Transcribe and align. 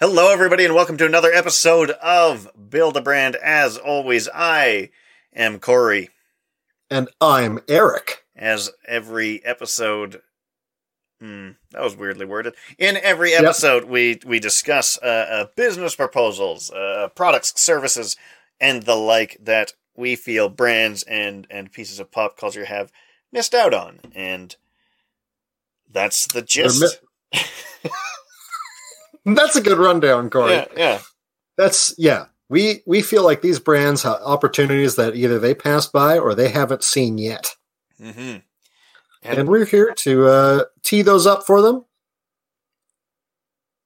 Hello, 0.00 0.32
everybody, 0.32 0.64
and 0.64 0.74
welcome 0.74 0.96
to 0.96 1.06
another 1.06 1.32
episode 1.32 1.90
of 2.02 2.50
Build 2.68 2.96
a 2.96 3.00
Brand. 3.00 3.36
As 3.36 3.78
always, 3.78 4.28
I 4.34 4.90
am 5.32 5.60
Corey. 5.60 6.10
And 6.90 7.08
I'm 7.20 7.60
Eric. 7.68 8.24
As 8.34 8.72
every 8.88 9.44
episode, 9.44 10.20
hmm, 11.20 11.50
that 11.70 11.80
was 11.80 11.94
weirdly 11.94 12.26
worded. 12.26 12.54
In 12.76 12.96
every 12.96 13.34
episode, 13.34 13.84
we 13.84 14.18
we 14.26 14.40
discuss 14.40 14.98
uh, 15.00 15.06
uh, 15.06 15.46
business 15.54 15.94
proposals, 15.94 16.72
uh, 16.72 17.10
products, 17.14 17.52
services, 17.54 18.16
and 18.58 18.82
the 18.82 18.96
like 18.96 19.38
that 19.40 19.74
we 19.96 20.16
feel 20.16 20.48
brands 20.48 21.04
and 21.04 21.46
and 21.50 21.70
pieces 21.70 22.00
of 22.00 22.10
pop 22.10 22.36
culture 22.36 22.64
have 22.64 22.90
missed 23.30 23.54
out 23.54 23.72
on, 23.72 24.00
and 24.12 24.56
that's 25.88 26.26
the 26.26 26.42
gist. 26.42 27.00
That's 29.24 29.56
a 29.56 29.60
good 29.62 29.78
rundown, 29.78 30.30
Corey. 30.30 30.52
yeah, 30.52 30.66
yeah. 30.76 31.00
That's 31.56 31.94
yeah. 31.96 32.26
We 32.48 32.82
we 32.86 33.00
feel 33.02 33.24
like 33.24 33.40
these 33.40 33.58
brands 33.58 34.02
have 34.02 34.20
opportunities 34.24 34.96
that 34.96 35.16
either 35.16 35.38
they 35.38 35.54
passed 35.54 35.92
by 35.92 36.18
or 36.18 36.34
they 36.34 36.48
haven't 36.50 36.84
seen 36.84 37.16
yet, 37.18 37.54
Mm-hmm. 38.00 38.38
and, 39.22 39.48
we're 39.48 39.64
here 39.64 39.94
to 39.98 40.26
uh, 40.26 40.64
tee 40.82 41.02
those 41.02 41.26
up 41.26 41.46
for 41.46 41.62
them. 41.62 41.84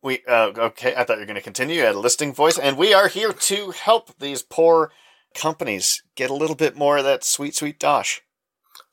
We 0.03 0.23
uh, 0.27 0.53
okay. 0.57 0.95
I 0.97 1.05
thought 1.05 1.15
you 1.15 1.21
were 1.21 1.27
going 1.27 1.37
to 1.37 1.41
continue. 1.43 1.77
You 1.77 1.83
had 1.85 1.95
a 1.95 2.01
listing 2.01 2.33
voice, 2.33 2.59
and 2.59 2.77
we 2.77 2.95
are 2.95 3.09
here 3.09 3.33
to 3.33 3.71
help 3.73 4.17
these 4.19 4.43
poor 4.43 4.91
companies 5.35 6.03
get 6.17 6.31
a 6.31 6.35
little 6.35 6.57
bit 6.57 6.77
more 6.77 6.99
of 6.99 7.05
that 7.05 7.25
sweet, 7.25 7.55
sweet 7.55 7.79
dosh. 7.79 8.23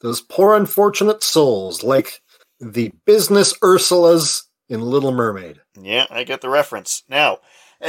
Those 0.02 0.22
poor 0.22 0.56
unfortunate 0.56 1.24
souls, 1.24 1.84
like 1.84 2.22
the 2.60 2.92
business 3.06 3.58
Ursulas 3.60 4.44
in 4.70 4.82
Little 4.82 5.12
Mermaid. 5.12 5.62
Yeah, 5.80 6.06
I 6.10 6.24
get 6.24 6.42
the 6.42 6.50
reference 6.50 7.04
now. 7.10 7.40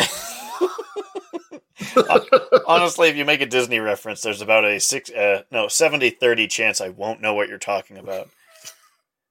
Honestly, 2.67 3.09
if 3.09 3.17
you 3.17 3.25
make 3.25 3.41
a 3.41 3.47
Disney 3.47 3.81
reference, 3.81 4.23
there's 4.23 4.43
about 4.43 4.65
a 4.65 4.79
six, 4.81 5.11
uh, 5.11 5.43
no, 5.51 5.67
70-30 5.67 6.49
chance 6.49 6.81
I 6.81 6.89
won't 6.89 7.21
know 7.21 7.35
what 7.35 7.49
you're 7.49 7.59
talking 7.59 7.97
about. 7.99 8.29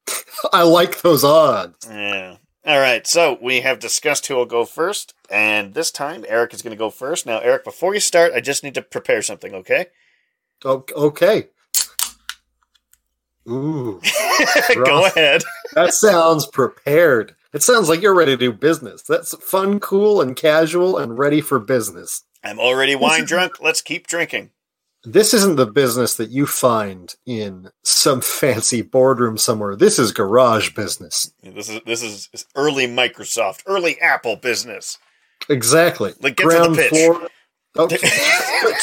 I 0.54 0.64
like 0.64 1.02
those 1.02 1.24
odds. 1.24 1.88
Yeah. 1.90 2.38
All 2.66 2.80
right, 2.80 3.06
so 3.06 3.38
we 3.40 3.62
have 3.62 3.78
discussed 3.78 4.26
who 4.26 4.36
will 4.36 4.48
go 4.48 4.66
first, 4.66 5.14
and 5.30 5.76
this 5.76 5.92
time 5.92 6.26
Eric 6.28 6.52
is 6.52 6.64
going 6.64 6.72
to 6.72 6.78
go 6.78 6.90
first. 6.90 7.28
Now, 7.28 7.38
Eric, 7.38 7.64
before 7.64 7.94
you 7.94 8.00
start, 8.00 8.34
I 8.34 8.40
just 8.40 8.64
need 8.64 8.74
to 8.74 8.82
prepare 8.82 9.22
something, 9.22 9.54
okay? 9.54 9.88
Okay. 10.66 11.50
Ooh, 13.48 14.02
go 14.74 15.06
ahead. 15.06 15.44
that 15.76 15.94
sounds 15.94 16.48
prepared. 16.48 17.36
It 17.56 17.64
sounds 17.64 17.88
like 17.88 18.02
you're 18.02 18.14
ready 18.14 18.34
to 18.34 18.38
do 18.38 18.52
business. 18.52 19.02
That's 19.04 19.34
fun, 19.38 19.80
cool, 19.80 20.22
and 20.22 20.36
casual, 20.36 20.98
and 20.98 21.18
ready 21.18 21.40
for 21.40 21.58
business. 21.58 22.22
I'm 22.44 22.60
already 22.60 22.96
wine 22.96 23.24
drunk. 23.24 23.62
Let's 23.62 23.82
keep 23.82 24.08
drinking. 24.08 24.52
This 25.06 25.34
isn't 25.34 25.56
the 25.56 25.66
business 25.66 26.16
that 26.16 26.32
you 26.32 26.48
find 26.48 27.16
in 27.26 27.70
some 27.82 28.20
fancy 28.42 28.82
boardroom 28.82 29.38
somewhere. 29.38 29.78
This 29.78 29.98
is 29.98 30.12
garage 30.12 30.72
business. 30.76 31.32
This 31.44 31.70
is 31.70 31.80
this 31.86 32.04
is 32.04 32.46
early 32.56 32.88
Microsoft, 32.88 33.64
early 33.68 34.02
Apple 34.02 34.36
business. 34.36 34.98
Exactly. 35.48 36.14
Like, 36.20 36.36
get 36.36 36.50
to 36.52 36.70
the 36.70 36.76
pitch. 36.76 36.90
floor. 36.90 37.30
Okay. 37.78 37.98
Oh, 38.02 38.78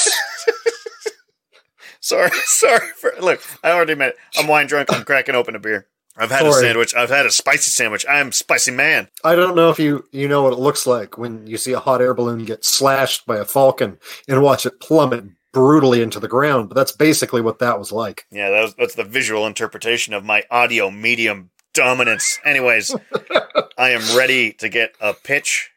sorry, 2.00 2.30
sorry 2.44 2.88
for 2.98 3.12
look. 3.22 3.40
I 3.64 3.70
already 3.70 3.94
meant 3.94 4.14
I'm 4.36 4.46
wine 4.48 4.66
drunk. 4.66 4.92
I'm 4.92 5.04
cracking 5.04 5.34
open 5.34 5.56
a 5.56 5.58
beer. 5.58 5.88
I've 6.16 6.30
had 6.30 6.44
a 6.46 6.52
sandwich. 6.52 6.94
I've 6.94 7.08
had 7.08 7.26
a 7.26 7.30
spicy 7.30 7.70
sandwich. 7.70 8.04
I'm 8.08 8.32
spicy 8.32 8.70
man. 8.70 9.08
I 9.24 9.34
don't 9.34 9.56
know 9.56 9.70
if 9.70 9.78
you 9.78 10.04
you 10.12 10.28
know 10.28 10.42
what 10.42 10.52
it 10.52 10.58
looks 10.58 10.86
like 10.86 11.16
when 11.16 11.46
you 11.46 11.56
see 11.56 11.72
a 11.72 11.80
hot 11.80 12.02
air 12.02 12.14
balloon 12.14 12.44
get 12.44 12.64
slashed 12.64 13.24
by 13.26 13.38
a 13.38 13.44
falcon 13.44 13.98
and 14.28 14.42
watch 14.42 14.66
it 14.66 14.80
plummet 14.80 15.24
brutally 15.52 16.02
into 16.02 16.20
the 16.20 16.28
ground. 16.28 16.68
But 16.68 16.74
that's 16.74 16.92
basically 16.92 17.40
what 17.40 17.60
that 17.60 17.78
was 17.78 17.92
like. 17.92 18.26
Yeah, 18.30 18.50
that 18.50 18.62
was, 18.62 18.74
that's 18.74 18.94
the 18.94 19.04
visual 19.04 19.46
interpretation 19.46 20.12
of 20.12 20.24
my 20.24 20.44
audio 20.50 20.90
medium 20.90 21.50
dominance. 21.72 22.38
Anyways, 22.44 22.94
I 23.78 23.90
am 23.90 24.16
ready 24.16 24.52
to 24.54 24.68
get 24.68 24.94
a 25.00 25.14
pitch 25.14 25.70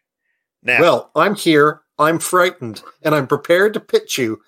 now. 0.64 0.82
Well, 0.82 1.12
I'm 1.16 1.36
here. 1.36 1.82
I'm 1.98 2.20
frightened, 2.20 2.84
and 3.04 3.16
I'm 3.16 3.26
prepared 3.26 3.74
to 3.76 3.80
pitch 3.80 4.18
you 4.18 4.42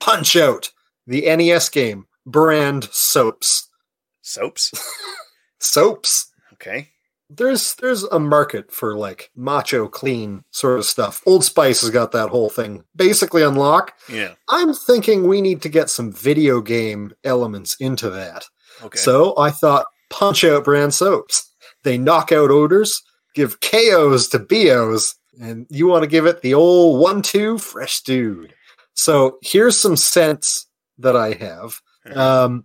Punch 0.00 0.36
Out, 0.36 0.70
the 1.06 1.22
NES 1.36 1.68
game, 1.68 2.06
brand 2.24 2.84
soaps. 2.92 3.68
soaps. 4.22 4.72
Soaps. 5.64 6.30
Okay. 6.52 6.90
There's 7.30 7.74
there's 7.76 8.04
a 8.04 8.20
market 8.20 8.70
for 8.70 8.96
like 8.96 9.30
macho 9.34 9.88
clean 9.88 10.44
sort 10.50 10.78
of 10.78 10.84
stuff. 10.84 11.22
Old 11.26 11.42
Spice 11.42 11.80
has 11.80 11.90
got 11.90 12.12
that 12.12 12.28
whole 12.28 12.50
thing 12.50 12.84
basically 12.94 13.42
unlocked. 13.42 13.94
Yeah. 14.08 14.34
I'm 14.48 14.74
thinking 14.74 15.26
we 15.26 15.40
need 15.40 15.62
to 15.62 15.68
get 15.68 15.90
some 15.90 16.12
video 16.12 16.60
game 16.60 17.12
elements 17.24 17.76
into 17.80 18.10
that. 18.10 18.44
Okay. 18.82 18.98
So 18.98 19.36
I 19.38 19.50
thought 19.50 19.86
Punch 20.10 20.44
Out 20.44 20.64
brand 20.64 20.92
soaps. 20.92 21.50
They 21.82 21.98
knock 21.98 22.30
out 22.30 22.50
odors, 22.50 23.02
give 23.34 23.60
KOs 23.60 24.28
to 24.28 24.38
BOs, 24.38 25.14
and 25.40 25.66
you 25.70 25.86
want 25.86 26.02
to 26.02 26.08
give 26.08 26.26
it 26.26 26.42
the 26.42 26.54
old 26.54 27.00
one 27.00 27.22
two 27.22 27.58
fresh 27.58 28.02
dude. 28.02 28.54
So 28.94 29.38
here's 29.42 29.78
some 29.78 29.96
scents 29.96 30.66
that 30.98 31.16
I 31.16 31.32
have. 31.32 31.80
Um, 32.14 32.64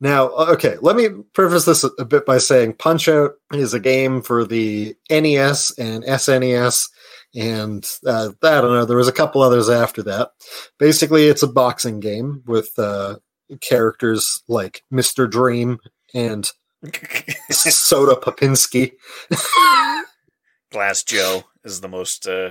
now, 0.00 0.28
okay, 0.30 0.76
let 0.80 0.96
me 0.96 1.08
preface 1.32 1.64
this 1.64 1.84
a, 1.84 2.04
bit 2.04 2.24
by 2.24 2.38
saying 2.38 2.74
Punch 2.74 3.08
Out 3.08 3.32
is 3.52 3.74
a 3.74 3.80
game 3.80 4.22
for 4.22 4.44
the 4.44 4.94
NES 5.10 5.72
and 5.78 6.04
SNES, 6.04 6.88
and 7.34 7.84
uh, 8.06 8.30
I 8.42 8.60
don't 8.60 8.72
know, 8.72 8.84
there 8.84 8.96
was 8.96 9.08
a 9.08 9.12
couple 9.12 9.42
others 9.42 9.68
after 9.68 10.02
that. 10.04 10.30
Basically, 10.78 11.26
it's 11.26 11.42
a 11.42 11.48
boxing 11.48 12.00
game 12.00 12.42
with 12.46 12.70
uh, 12.78 13.16
characters 13.60 14.42
like 14.48 14.84
Mr. 14.92 15.28
Dream 15.28 15.78
and 16.14 16.48
Soda 17.50 18.14
Popinski, 18.14 18.92
Glass 20.70 21.02
Joe 21.02 21.44
is 21.64 21.80
the 21.80 21.88
most. 21.88 22.26
Uh, 22.28 22.50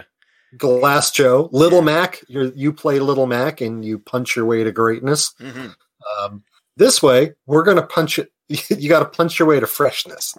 Glass 0.57 1.11
Joe, 1.11 1.49
Little 1.51 1.81
Mac. 1.81 2.21
you 2.27 2.51
you 2.55 2.73
play 2.73 2.99
Little 2.99 3.27
Mac 3.27 3.61
and 3.61 3.83
you 3.85 3.99
punch 3.99 4.35
your 4.35 4.45
way 4.45 4.63
to 4.63 4.71
greatness. 4.71 5.33
mhm. 5.39 5.75
Um, 6.21 6.43
this 6.77 7.01
way, 7.03 7.33
we're 7.45 7.63
going 7.63 7.77
to 7.77 7.85
punch 7.85 8.19
it. 8.19 8.31
You 8.69 8.87
got 8.87 8.99
to 8.99 9.17
punch 9.17 9.39
your 9.39 9.47
way 9.47 9.59
to 9.59 9.67
freshness. 9.67 10.37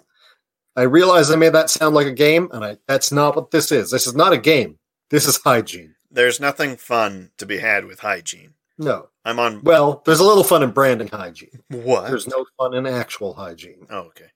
I 0.75 0.83
realize 0.83 1.29
I 1.29 1.35
made 1.35 1.53
that 1.53 1.69
sound 1.69 1.93
like 1.93 2.07
a 2.07 2.11
game, 2.11 2.49
and 2.51 2.63
I, 2.63 2.77
that's 2.87 3.11
not 3.11 3.35
what 3.35 3.51
this 3.51 3.71
is. 3.71 3.91
This 3.91 4.07
is 4.07 4.15
not 4.15 4.33
a 4.33 4.37
game. 4.37 4.79
This 5.09 5.27
is 5.27 5.37
hygiene. 5.37 5.95
There's 6.09 6.39
nothing 6.39 6.77
fun 6.77 7.31
to 7.37 7.45
be 7.45 7.57
had 7.57 7.85
with 7.85 7.99
hygiene. 7.99 8.53
No. 8.77 9.09
I'm 9.25 9.39
on. 9.39 9.61
Well, 9.61 10.01
there's 10.05 10.21
a 10.21 10.25
little 10.25 10.43
fun 10.43 10.63
in 10.63 10.71
branding 10.71 11.09
hygiene. 11.09 11.61
What? 11.69 12.07
There's 12.07 12.27
no 12.27 12.45
fun 12.57 12.73
in 12.73 12.87
actual 12.87 13.33
hygiene. 13.33 13.85
Oh, 13.89 14.07
okay. 14.07 14.31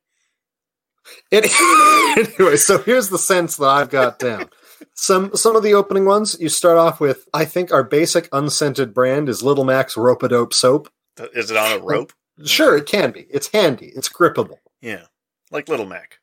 Any- 1.32 1.50
anyway, 2.40 2.58
so 2.58 2.78
here's 2.80 3.10
the 3.10 3.18
sense 3.18 3.58
that 3.58 3.68
I've 3.68 3.90
got 3.90 4.20
down. 4.20 4.50
Some 4.94 5.36
some 5.36 5.56
of 5.56 5.64
the 5.64 5.74
opening 5.74 6.06
ones 6.06 6.38
you 6.40 6.50
start 6.50 6.78
off 6.78 7.00
with. 7.00 7.28
I 7.34 7.46
think 7.46 7.72
our 7.72 7.84
basic 7.84 8.28
unscented 8.32 8.94
brand 8.94 9.30
is 9.30 9.42
Little 9.42 9.64
Mac's 9.64 9.98
Rope 9.98 10.28
Dope 10.28 10.54
soap. 10.54 10.90
Is 11.34 11.52
it 11.52 11.58
on 11.58 11.72
a 11.74 11.84
rope? 11.84 12.14
Sure, 12.46 12.78
it 12.78 12.86
can 12.88 13.12
be. 13.12 13.28
It's 13.30 13.48
handy. 13.54 13.92
It's 13.96 14.10
grippable. 14.10 14.58
Yeah. 14.82 15.04
Like 15.52 15.70
Little 15.70 15.86
Mac. 15.86 16.20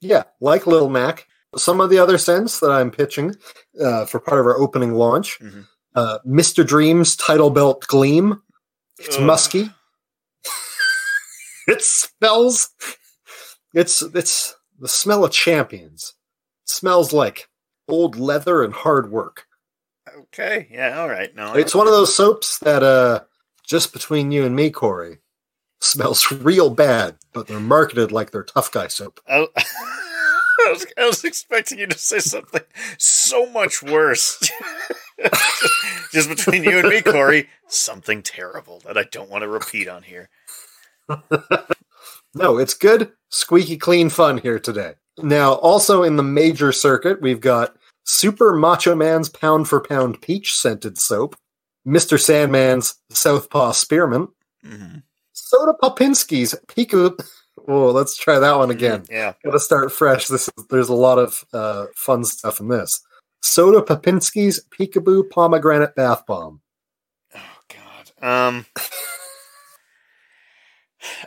Yeah, 0.00 0.24
like 0.40 0.66
Little 0.66 0.90
Mac. 0.90 1.26
Some 1.56 1.80
of 1.80 1.88
the 1.88 1.98
other 1.98 2.18
scents 2.18 2.60
that 2.60 2.70
I'm 2.70 2.90
pitching 2.90 3.34
uh, 3.82 4.04
for 4.04 4.20
part 4.20 4.40
of 4.40 4.46
our 4.46 4.58
opening 4.58 4.92
launch 4.92 5.38
Mhm. 5.40 5.66
uh, 5.94 6.18
Mr. 6.26 6.66
Dream's 6.66 7.16
Title 7.16 7.48
Belt 7.50 7.86
Gleam. 7.86 8.42
It's 8.98 9.16
Ugh. 9.16 9.22
musky. 9.22 9.70
it 11.66 11.82
smells. 11.82 12.70
It's 13.74 14.02
it's 14.02 14.54
the 14.78 14.88
smell 14.88 15.24
of 15.24 15.32
champions. 15.32 16.14
It 16.64 16.70
smells 16.70 17.12
like 17.12 17.48
old 17.88 18.16
leather 18.16 18.62
and 18.62 18.74
hard 18.74 19.10
work. 19.10 19.46
Okay. 20.18 20.68
Yeah. 20.70 21.00
All 21.00 21.08
right. 21.08 21.34
No. 21.34 21.54
It's 21.54 21.74
one 21.74 21.86
of 21.86 21.92
those 21.92 22.14
soaps 22.14 22.58
that, 22.60 22.82
uh, 22.82 23.20
just 23.66 23.92
between 23.92 24.32
you 24.32 24.44
and 24.44 24.56
me, 24.56 24.70
Corey, 24.70 25.18
smells 25.80 26.30
real 26.32 26.70
bad, 26.70 27.16
but 27.32 27.46
they're 27.46 27.60
marketed 27.60 28.12
like 28.12 28.30
they're 28.30 28.44
tough 28.44 28.70
guy 28.70 28.88
soap. 28.88 29.20
I, 29.28 29.46
I 29.56 30.70
was, 30.70 30.86
I 30.98 31.06
was 31.06 31.24
expecting 31.24 31.78
you 31.78 31.86
to 31.86 31.98
say 31.98 32.18
something 32.18 32.62
so 32.98 33.46
much 33.50 33.82
worse. 33.82 34.38
Just 36.12 36.28
between 36.28 36.64
you 36.64 36.78
and 36.78 36.88
me, 36.88 37.02
Corey, 37.02 37.48
something 37.68 38.22
terrible 38.22 38.80
that 38.86 38.96
I 38.96 39.04
don't 39.04 39.30
want 39.30 39.42
to 39.42 39.48
repeat 39.48 39.88
on 39.88 40.02
here. 40.02 40.28
No, 42.36 42.58
it's 42.58 42.74
good, 42.74 43.12
squeaky 43.30 43.78
clean 43.78 44.10
fun 44.10 44.36
here 44.36 44.58
today. 44.58 44.92
Now, 45.16 45.54
also 45.54 46.02
in 46.02 46.16
the 46.16 46.22
major 46.22 46.70
circuit, 46.70 47.22
we've 47.22 47.40
got 47.40 47.74
Super 48.04 48.54
Macho 48.54 48.94
Man's 48.94 49.30
Pound 49.30 49.68
for 49.68 49.80
Pound 49.80 50.20
Peach 50.20 50.52
Scented 50.52 50.98
Soap, 50.98 51.34
Mr. 51.86 52.18
Sandman's 52.20 52.94
Southpaw 53.10 53.72
Spearmint, 53.72 54.30
Mhm. 54.64 55.02
Soda 55.32 55.72
Popinski's 55.80 56.54
Pico. 56.68 57.16
Oh, 57.68 57.90
let's 57.90 58.16
try 58.16 58.38
that 58.38 58.56
one 58.56 58.70
again. 58.70 59.04
Yeah. 59.10 59.34
Gotta 59.44 59.60
start 59.60 59.92
fresh. 59.92 60.26
This 60.28 60.48
is, 60.56 60.64
there's 60.70 60.88
a 60.88 60.94
lot 60.94 61.18
of 61.18 61.44
uh, 61.52 61.86
fun 61.94 62.24
stuff 62.24 62.58
in 62.60 62.68
this. 62.68 63.00
Soda 63.42 63.80
Popinski's 63.82 64.64
Peekaboo 64.70 65.30
Pomegranate 65.30 65.94
Bath 65.94 66.26
Bomb. 66.26 66.60
Oh 67.34 67.40
God. 67.68 68.24
Um. 68.26 68.66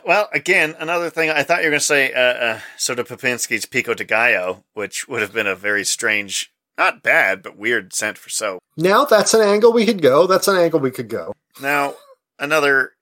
Well, 0.04 0.28
again, 0.34 0.76
another 0.78 1.08
thing. 1.10 1.30
I 1.30 1.42
thought 1.42 1.60
you 1.60 1.66
were 1.66 1.70
going 1.70 1.80
to 1.80 1.84
say 1.86 2.12
uh, 2.12 2.18
uh, 2.20 2.60
Soda 2.76 3.02
Popinski's 3.04 3.64
Pico 3.64 3.94
de 3.94 4.04
Gallo, 4.04 4.64
which 4.74 5.08
would 5.08 5.22
have 5.22 5.32
been 5.32 5.46
a 5.46 5.54
very 5.54 5.84
strange, 5.84 6.52
not 6.80 7.02
bad, 7.02 7.42
but 7.42 7.56
weird 7.58 7.92
scent 7.92 8.16
for 8.18 8.30
soap. 8.30 8.62
Now 8.76 9.04
that's 9.04 9.34
an 9.34 9.42
angle 9.42 9.72
we 9.72 9.84
could 9.86 10.00
go. 10.02 10.26
That's 10.26 10.48
an 10.48 10.56
angle 10.56 10.80
we 10.80 10.90
could 10.90 11.08
go. 11.08 11.34
Now, 11.60 11.94
another. 12.38 12.92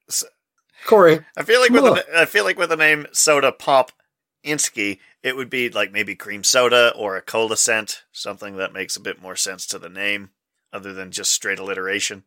Corey, 0.86 1.20
I 1.36 1.42
feel 1.42 1.60
like 1.60 1.70
with 1.70 1.82
Look. 1.82 2.06
the, 2.06 2.20
I 2.20 2.24
feel 2.24 2.44
like 2.44 2.56
with 2.58 2.70
the 2.70 2.76
name 2.76 3.06
Soda 3.12 3.52
Pop 3.52 3.92
Insky, 4.44 5.00
it 5.22 5.36
would 5.36 5.50
be 5.50 5.68
like 5.68 5.92
maybe 5.92 6.14
cream 6.14 6.44
soda 6.44 6.92
or 6.96 7.16
a 7.16 7.20
cola 7.22 7.56
scent, 7.56 8.04
something 8.12 8.56
that 8.56 8.72
makes 8.72 8.96
a 8.96 9.00
bit 9.00 9.20
more 9.20 9.36
sense 9.36 9.66
to 9.66 9.78
the 9.78 9.88
name, 9.88 10.30
other 10.72 10.92
than 10.92 11.10
just 11.10 11.32
straight 11.34 11.58
alliteration. 11.58 12.22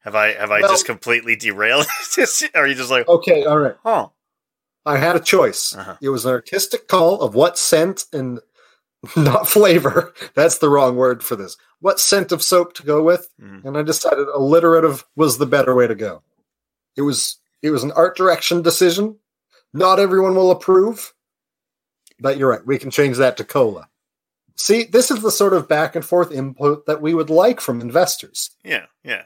Have 0.00 0.14
I 0.14 0.34
have 0.34 0.50
I 0.50 0.60
Well- 0.60 0.70
just 0.70 0.86
completely 0.86 1.34
derailed? 1.46 1.86
Are 2.54 2.66
you 2.66 2.74
just 2.74 2.90
like, 2.90 3.08
okay, 3.08 3.44
all 3.44 3.58
right. 3.58 3.76
oh, 3.84 4.12
I 4.86 4.98
had 4.98 5.16
a 5.16 5.20
choice. 5.20 5.74
Uh-huh. 5.74 5.96
It 6.00 6.10
was 6.10 6.24
an 6.26 6.32
artistic 6.32 6.86
call 6.88 7.20
of 7.22 7.34
what 7.34 7.58
scent 7.58 8.04
and 8.12 8.38
not 9.16 9.48
flavor. 9.48 10.12
That's 10.34 10.58
the 10.58 10.68
wrong 10.68 10.96
word 10.96 11.22
for 11.22 11.36
this. 11.36 11.56
What 11.80 12.00
scent 12.00 12.32
of 12.32 12.42
soap 12.42 12.74
to 12.74 12.82
go 12.82 13.02
with, 13.02 13.28
Mhm. 13.40 13.64
and 13.64 13.76
I 13.78 13.82
decided 13.82 14.26
alliterative 14.28 15.04
was 15.16 15.38
the 15.38 15.46
better 15.46 15.74
way 15.74 15.86
to 15.86 15.94
go. 15.94 16.22
It 16.96 17.02
was 17.02 17.38
it 17.62 17.70
was 17.70 17.82
an 17.82 17.92
art 17.92 18.16
direction 18.16 18.62
decision. 18.62 19.18
Not 19.72 19.98
everyone 19.98 20.34
will 20.36 20.50
approve, 20.50 21.14
but 22.20 22.36
you're 22.36 22.50
right. 22.50 22.64
We 22.66 22.78
can 22.78 22.90
change 22.90 23.16
that 23.16 23.36
to 23.38 23.44
cola. 23.44 23.88
See, 24.56 24.84
this 24.84 25.10
is 25.10 25.20
the 25.22 25.32
sort 25.32 25.52
of 25.52 25.66
back 25.68 25.96
and 25.96 26.04
forth 26.04 26.30
input 26.30 26.86
that 26.86 27.00
we 27.02 27.12
would 27.14 27.30
like 27.30 27.60
from 27.60 27.80
investors, 27.80 28.50
yeah, 28.62 28.86
yeah, 29.02 29.24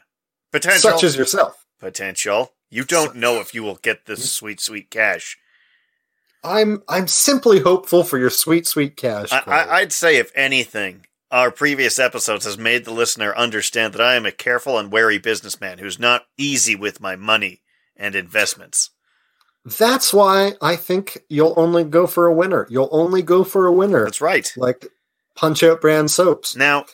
potential, 0.53 0.91
such 0.93 1.05
as 1.05 1.17
yourself. 1.17 1.67
potential. 1.79 2.55
You 2.71 2.85
don't 2.85 3.17
know 3.17 3.41
if 3.41 3.55
you 3.55 3.63
will 3.63 3.77
get 3.77 4.07
this 4.07 4.31
sweet, 4.33 4.61
sweet 4.61 4.91
cash. 4.91 5.37
I'm 6.45 6.83
I'm 6.89 7.09
simply 7.09 7.61
hopeful 7.61 8.05
for 8.05 8.19
your 8.19 8.31
sweet, 8.31 8.67
sweet 8.67 8.97
cash. 8.97 9.33
I, 9.33 9.43
I, 9.47 9.77
I'd 9.79 9.93
say, 9.93 10.17
if 10.17 10.31
anything, 10.35 11.07
our 11.31 11.51
previous 11.51 11.99
episodes 11.99 12.45
has 12.45 12.57
made 12.57 12.85
the 12.85 12.93
listener 12.93 13.35
understand 13.35 13.93
that 13.95 14.01
I 14.01 14.15
am 14.15 14.27
a 14.27 14.33
careful 14.33 14.79
and 14.79 14.91
wary 14.91 15.19
businessman 15.19 15.79
who's 15.79 15.99
not 15.99 16.27
easy 16.37 16.75
with 16.75 17.01
my 17.01 17.17
money 17.17 17.63
and 17.97 18.15
investments. 18.15 18.91
That's 19.65 20.15
why 20.15 20.53
I 20.63 20.77
think 20.77 21.19
you'll 21.29 21.55
only 21.57 21.85
go 21.85 22.07
for 22.07 22.27
a 22.27 22.35
winner. 22.35 22.67
You'll 22.71 22.89
only 22.93 23.23
go 23.23 23.45
for 23.45 23.67
a 23.67 23.73
winner, 23.73 24.05
That's 24.05 24.21
right. 24.21 24.51
like 24.57 24.87
Punch 25.35 25.63
Out 25.63 25.81
brand 25.81 26.11
soaps. 26.11 26.57
Now, 26.57 26.87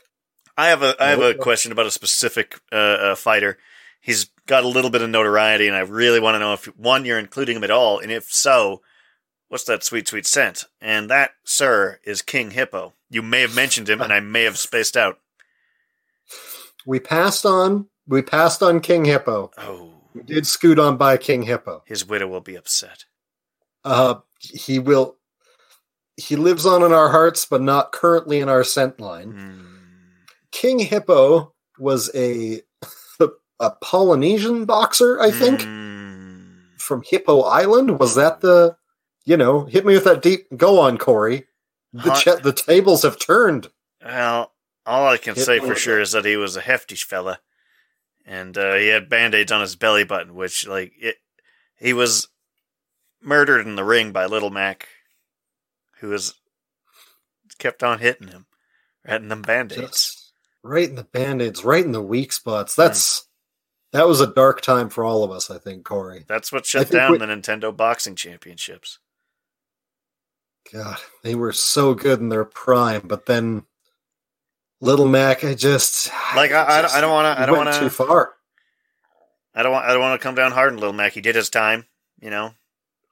I 0.56 0.68
have 0.68 0.82
a 0.82 0.96
I 1.02 1.10
have 1.10 1.20
a 1.20 1.34
question 1.34 1.72
about 1.72 1.86
a 1.86 1.90
specific 1.90 2.60
uh, 2.72 2.76
uh, 2.76 3.14
fighter. 3.14 3.58
He's 4.00 4.26
got 4.46 4.64
a 4.64 4.68
little 4.68 4.90
bit 4.90 5.02
of 5.02 5.10
notoriety, 5.10 5.66
and 5.66 5.76
I 5.76 5.80
really 5.80 6.20
want 6.20 6.34
to 6.34 6.38
know 6.38 6.52
if 6.54 6.66
one 6.76 7.04
you're 7.04 7.18
including 7.18 7.56
him 7.56 7.64
at 7.64 7.70
all, 7.70 7.98
and 7.98 8.10
if 8.10 8.24
so, 8.24 8.82
what's 9.54 9.62
that 9.64 9.84
sweet 9.84 10.08
sweet 10.08 10.26
scent? 10.26 10.64
And 10.80 11.08
that, 11.10 11.30
sir, 11.44 12.00
is 12.02 12.22
King 12.22 12.50
Hippo. 12.50 12.94
You 13.08 13.22
may 13.22 13.42
have 13.42 13.54
mentioned 13.54 13.88
him, 13.88 14.00
and 14.00 14.12
I 14.12 14.18
may 14.18 14.42
have 14.42 14.58
spaced 14.58 14.96
out. 14.96 15.20
We 16.84 16.98
passed 16.98 17.46
on. 17.46 17.86
We 18.08 18.20
passed 18.22 18.64
on 18.64 18.80
King 18.80 19.04
Hippo. 19.04 19.52
Oh, 19.56 19.92
We 20.12 20.22
did 20.24 20.44
scoot 20.48 20.80
on 20.80 20.96
by 20.96 21.18
King 21.18 21.42
Hippo. 21.42 21.84
his 21.86 22.04
widow 22.04 22.26
will 22.26 22.40
be 22.40 22.56
upset. 22.56 23.04
Uh, 23.84 24.16
he 24.40 24.80
will. 24.80 25.18
He 26.16 26.34
lives 26.34 26.66
on 26.66 26.82
in 26.82 26.92
our 26.92 27.10
hearts, 27.10 27.46
but 27.46 27.62
not 27.62 27.92
currently 27.92 28.40
in 28.40 28.48
our 28.48 28.64
scent 28.64 28.98
line. 28.98 29.30
Hmm. 29.30 29.60
King 30.50 30.80
Hippo 30.80 31.54
was 31.78 32.10
a 32.12 32.62
a 33.60 33.70
Polynesian 33.80 34.64
boxer, 34.64 35.20
I 35.20 35.30
think, 35.30 35.62
Hmm. 35.62 36.42
from 36.76 37.02
Hippo 37.06 37.42
Island. 37.42 38.00
Was 38.00 38.16
that 38.16 38.40
the? 38.40 38.76
You 39.24 39.36
know, 39.36 39.64
hit 39.64 39.86
me 39.86 39.94
with 39.94 40.04
that 40.04 40.22
deep. 40.22 40.46
Go 40.56 40.80
on, 40.80 40.98
Corey. 40.98 41.46
The 41.92 42.12
ch- 42.14 42.42
the 42.42 42.52
tables 42.52 43.02
have 43.02 43.18
turned. 43.18 43.70
Well, 44.04 44.52
all 44.84 45.06
I 45.06 45.16
can 45.16 45.34
Hit 45.34 45.44
say 45.44 45.60
for 45.60 45.74
sure 45.74 45.98
it. 45.98 46.02
is 46.02 46.12
that 46.12 46.24
he 46.24 46.36
was 46.36 46.56
a 46.56 46.60
hefty 46.60 46.96
fella, 46.96 47.38
and 48.26 48.56
uh, 48.58 48.74
he 48.74 48.88
had 48.88 49.08
band 49.08 49.34
aids 49.34 49.50
on 49.52 49.60
his 49.62 49.76
belly 49.76 50.04
button, 50.04 50.34
which 50.34 50.66
like 50.66 50.92
it, 50.98 51.16
he 51.78 51.92
was 51.92 52.28
murdered 53.22 53.66
in 53.66 53.76
the 53.76 53.84
ring 53.84 54.12
by 54.12 54.26
Little 54.26 54.50
Mac, 54.50 54.88
who 56.00 56.08
was 56.10 56.34
kept 57.58 57.82
on 57.82 58.00
hitting 58.00 58.28
him, 58.28 58.46
hitting 59.06 59.28
them 59.28 59.42
band 59.42 59.72
aids. 59.72 60.20
Right 60.62 60.88
in 60.88 60.94
the 60.94 61.04
band-aids, 61.04 61.62
right 61.62 61.84
in 61.84 61.92
the 61.92 62.00
weak 62.00 62.32
spots. 62.32 62.74
That's 62.74 63.28
that 63.92 64.08
was 64.08 64.20
a 64.22 64.26
dark 64.26 64.62
time 64.62 64.88
for 64.88 65.04
all 65.04 65.22
of 65.22 65.30
us, 65.30 65.50
I 65.50 65.58
think, 65.58 65.84
Corey. 65.84 66.24
That's 66.26 66.50
what 66.50 66.64
shut 66.66 66.90
down 66.90 67.12
we- 67.12 67.18
the 67.18 67.26
Nintendo 67.26 67.74
Boxing 67.74 68.16
Championships. 68.16 68.98
God, 70.72 70.98
they 71.22 71.34
were 71.34 71.52
so 71.52 71.94
good 71.94 72.20
in 72.20 72.28
their 72.30 72.44
prime, 72.44 73.02
but 73.04 73.26
then 73.26 73.64
Little 74.80 75.06
Mac, 75.08 75.44
I 75.44 75.54
just 75.54 76.10
Like, 76.34 76.52
I- 76.52 76.78
I 76.78 76.82
don't- 76.82 76.92
I 76.94 77.00
don't 77.00 77.12
wanna- 77.12 77.34
I 77.38 77.46
don't 77.46 77.56
went 77.58 77.68
wanna- 77.70 77.78
too 77.80 77.90
far. 77.90 78.34
I 79.54 79.62
don't 79.62 79.72
want 79.72 79.86
I 79.86 79.92
don't 79.92 80.00
want 80.02 80.20
to 80.20 80.22
come 80.22 80.34
down 80.34 80.52
hard 80.52 80.72
on 80.72 80.78
Little 80.78 80.92
Mac. 80.92 81.12
He 81.12 81.20
did 81.20 81.36
his 81.36 81.48
time, 81.48 81.86
you 82.20 82.28
know. 82.28 82.54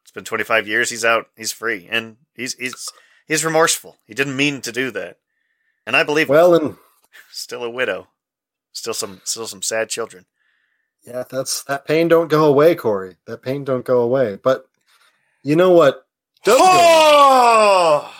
It's 0.03 0.11
been 0.11 0.25
25 0.25 0.67
years. 0.67 0.91
He's 0.91 1.05
out. 1.05 1.29
He's 1.37 1.53
free, 1.53 1.87
and 1.89 2.17
he's 2.35 2.55
he's 2.55 2.91
he's 3.29 3.45
remorseful. 3.45 3.99
He 4.05 4.13
didn't 4.15 4.37
mean 4.37 4.61
to 4.63 4.73
do 4.73 4.91
that, 4.91 5.19
and 5.87 5.97
I 5.97 6.03
believe 6.03 6.29
Well, 6.29 6.55
and 6.55 6.79
still 7.31 7.63
a 7.63 7.71
widow, 7.71 8.09
still 8.73 8.93
some 8.95 9.21
still 9.25 9.47
some 9.47 9.63
sad 9.63 9.89
children. 9.89 10.27
yeah, 11.03 11.23
that's 11.31 11.63
that 11.65 11.85
pain 11.87 12.09
don't 12.09 12.29
go 12.29 12.45
away, 12.47 12.75
Corey. 12.75 13.17
That 13.27 13.43
pain 13.43 13.63
don't 13.65 13.85
go 13.85 14.01
away. 14.01 14.35
But 14.37 14.67
you 15.45 15.55
know 15.55 15.71
what? 15.71 16.07
Oh, 16.47 18.13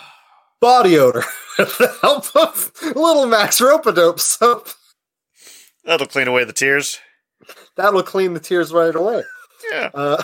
Body 0.61 0.97
odor. 0.97 1.23
With 1.57 1.77
the 1.77 1.95
help 2.01 2.35
of 2.35 2.71
Little 2.95 3.27
Mac's 3.27 3.59
Ropadope 3.59 4.19
soap. 4.19 4.69
that'll 5.85 6.07
clean 6.07 6.27
away 6.27 6.45
the 6.45 6.53
tears. 6.53 6.99
That'll 7.75 8.01
clean 8.01 8.33
the 8.33 8.39
tears 8.39 8.73
right 8.73 8.95
away. 8.95 9.21
Yeah. 9.71 9.89
Uh, 9.93 10.23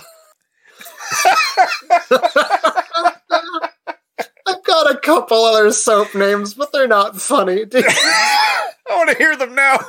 I've 4.47 4.63
got 4.63 4.91
a 4.91 4.97
couple 5.01 5.43
other 5.43 5.71
soap 5.71 6.15
names, 6.15 6.53
but 6.55 6.71
they're 6.71 6.87
not 6.87 7.19
funny. 7.21 7.65
I 7.73 8.65
want 8.89 9.09
to 9.11 9.17
hear 9.17 9.35
them 9.35 9.53
now. 9.53 9.79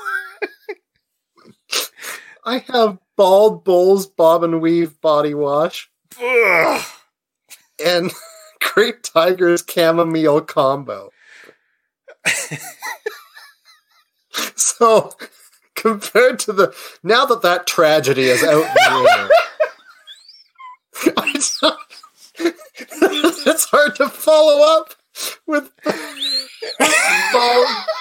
I 2.44 2.58
have 2.73 2.99
Bald 3.16 3.64
Bull's 3.64 4.06
Bob 4.06 4.42
and 4.42 4.61
Weave 4.61 5.00
body 5.00 5.34
wash 5.34 5.90
Ugh. 6.20 6.84
And 7.84 8.12
Great 8.75 9.02
Tiger's 9.02 9.64
chamomile 9.68 10.40
combo. 10.42 11.10
so, 14.54 15.12
compared 15.75 16.38
to 16.40 16.52
the 16.52 16.75
now 17.02 17.25
that 17.25 17.42
that 17.42 17.66
tragedy 17.66 18.25
is 18.25 18.42
out 18.42 18.62
in 18.62 18.75
the 19.02 19.10
air, 19.18 19.28
it's 23.46 23.64
hard 23.64 23.96
to 23.96 24.08
follow 24.08 24.78
up 24.78 24.94
with 25.46 25.70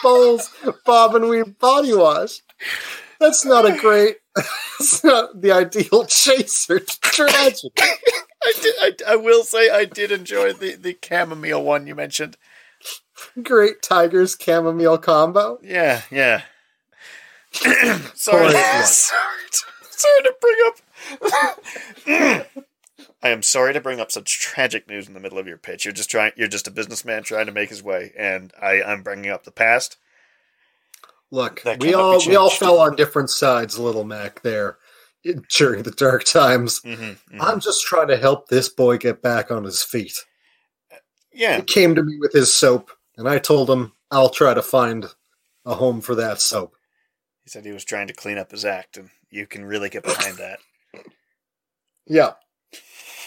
Bull's 0.04 0.54
Bob 0.86 1.16
and 1.16 1.30
Weave 1.30 1.58
body 1.60 1.94
wash. 1.94 2.42
That's 3.20 3.46
not 3.46 3.66
a 3.66 3.78
great. 3.78 4.18
That's 4.80 5.04
not 5.04 5.42
the 5.42 5.52
ideal 5.52 6.06
chaser 6.06 6.80
tragedy. 6.80 7.72
I 7.78 8.54
did. 8.62 8.76
I, 8.80 9.14
I 9.14 9.16
will 9.16 9.44
say 9.44 9.70
I 9.70 9.86
did 9.86 10.12
enjoy 10.12 10.54
the 10.54 10.76
the 10.76 10.98
chamomile 11.04 11.64
one 11.64 11.88
you 11.88 11.96
mentioned. 11.96 12.38
Great 13.44 13.82
Tigers 13.82 14.38
chamomile 14.40 14.98
combo. 14.98 15.60
Yeah, 15.62 16.04
yeah. 16.10 16.44
sorry, 17.54 18.04
sorry, 18.14 18.54
to, 19.52 19.66
sorry 19.90 20.24
to 20.24 20.36
bring 20.40 20.56
up. 20.68 20.76
I 23.22 23.30
am 23.30 23.44
sorry 23.44 23.74
to 23.74 23.82
bring 23.82 24.00
up 24.00 24.12
such 24.12 24.40
tragic 24.40 24.88
news 24.88 25.08
in 25.08 25.14
the 25.14 25.20
middle 25.20 25.40
of 25.40 25.48
your 25.48 25.58
pitch. 25.58 25.84
You're 25.84 25.94
just 25.94 26.10
trying. 26.10 26.32
You're 26.38 26.48
just 26.48 26.68
a 26.68 26.72
businessman 26.72 27.24
trying 27.24 27.48
to 27.48 27.52
make 27.52 27.70
his 27.70 27.84
way, 27.84 28.14
and 28.18 28.54
I, 28.62 28.82
I'm 28.82 29.04
bringing 29.04 29.32
up 29.32 29.44
the 29.44 29.52
past. 29.52 29.98
Look, 31.32 31.62
we 31.80 31.94
all 31.94 32.20
we 32.26 32.36
all 32.36 32.50
fell 32.50 32.80
on 32.80 32.96
different 32.96 33.30
sides, 33.30 33.78
Little 33.78 34.04
Mac. 34.04 34.42
There 34.42 34.78
during 35.50 35.84
the 35.84 35.92
dark 35.92 36.24
times. 36.24 36.80
Mm-hmm, 36.82 37.42
I'm 37.42 37.60
just 37.60 37.86
trying 37.86 38.08
to 38.08 38.18
help 38.18 38.48
this 38.48 38.70
boy 38.70 38.98
get 38.98 39.22
back 39.22 39.52
on 39.52 39.64
his 39.64 39.84
feet. 39.84 40.14
Yeah, 41.34 41.58
He 41.58 41.64
came 41.64 41.94
to 41.96 42.04
me 42.04 42.18
with 42.20 42.34
his 42.34 42.52
soap, 42.54 42.90
and 43.18 43.28
I 43.30 43.38
told 43.38 43.70
him 43.70 43.94
I'll 44.12 44.30
try 44.30 44.54
to 44.54 44.62
find 44.62 45.06
a 45.66 45.76
home 45.76 46.02
for 46.02 46.16
that 46.16 46.42
soap. 46.42 46.76
he 47.44 47.50
said 47.50 47.66
he 47.66 47.72
was 47.72 47.86
trying 47.86 48.08
to 48.08 48.14
clean 48.14 48.38
up 48.38 48.52
his 48.52 48.66
act, 48.66 48.98
and 48.98 49.10
you 49.30 49.46
can 49.46 49.66
really 49.66 49.90
get 49.90 50.04
behind 50.04 50.38
that. 50.38 50.60
Yeah. 52.12 52.32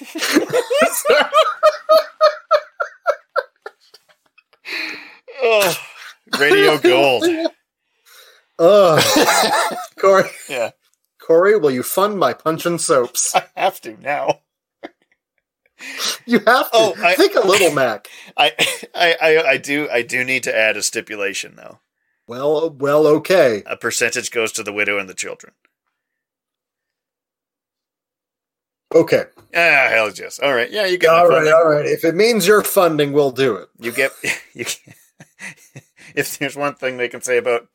oh, 5.42 5.76
radio 6.38 6.78
gold. 6.78 7.24
Oh, 8.64 9.76
Corey, 9.98 10.30
Yeah, 10.48 10.70
Corey, 11.20 11.58
will 11.58 11.72
you 11.72 11.82
fund 11.82 12.16
my 12.18 12.32
punch 12.32 12.64
and 12.64 12.80
soaps? 12.80 13.34
I 13.34 13.44
have 13.56 13.80
to 13.80 14.00
now. 14.00 14.40
You 16.26 16.38
have 16.46 16.66
to 16.70 16.76
Oh, 16.78 16.94
I- 17.02 17.14
think 17.14 17.34
a 17.34 17.44
little, 17.44 17.70
Mac. 17.74 18.06
I, 18.36 18.52
I, 18.94 19.16
I, 19.20 19.42
I 19.50 19.56
do, 19.56 19.88
I 19.90 20.02
do 20.02 20.22
need 20.22 20.44
to 20.44 20.56
add 20.56 20.76
a 20.76 20.82
stipulation 20.84 21.54
though. 21.56 21.80
Well, 22.28 22.70
well, 22.70 23.06
okay. 23.08 23.64
A 23.66 23.76
percentage 23.76 24.30
goes 24.30 24.52
to 24.52 24.62
the 24.62 24.72
widow 24.72 24.96
and 24.98 25.08
the 25.08 25.14
children. 25.14 25.54
Okay. 28.94 29.24
Ah, 29.54 29.88
hell 29.90 30.10
yes. 30.14 30.38
All 30.38 30.54
right. 30.54 30.70
Yeah, 30.70 30.86
you 30.86 30.98
get 30.98 31.10
All 31.10 31.26
right, 31.26 31.36
funding. 31.36 31.52
all 31.54 31.68
right. 31.68 31.86
If 31.86 32.04
it 32.04 32.14
means 32.14 32.46
you're 32.46 32.62
funding, 32.62 33.12
we'll 33.12 33.32
do 33.32 33.56
it. 33.56 33.68
You 33.80 33.90
get 33.90 34.12
you. 34.54 34.66
Can, 34.66 34.94
if 36.14 36.38
there's 36.38 36.56
one 36.56 36.74
thing 36.74 36.96
they 36.96 37.08
can 37.08 37.22
say 37.22 37.38
about 37.38 37.68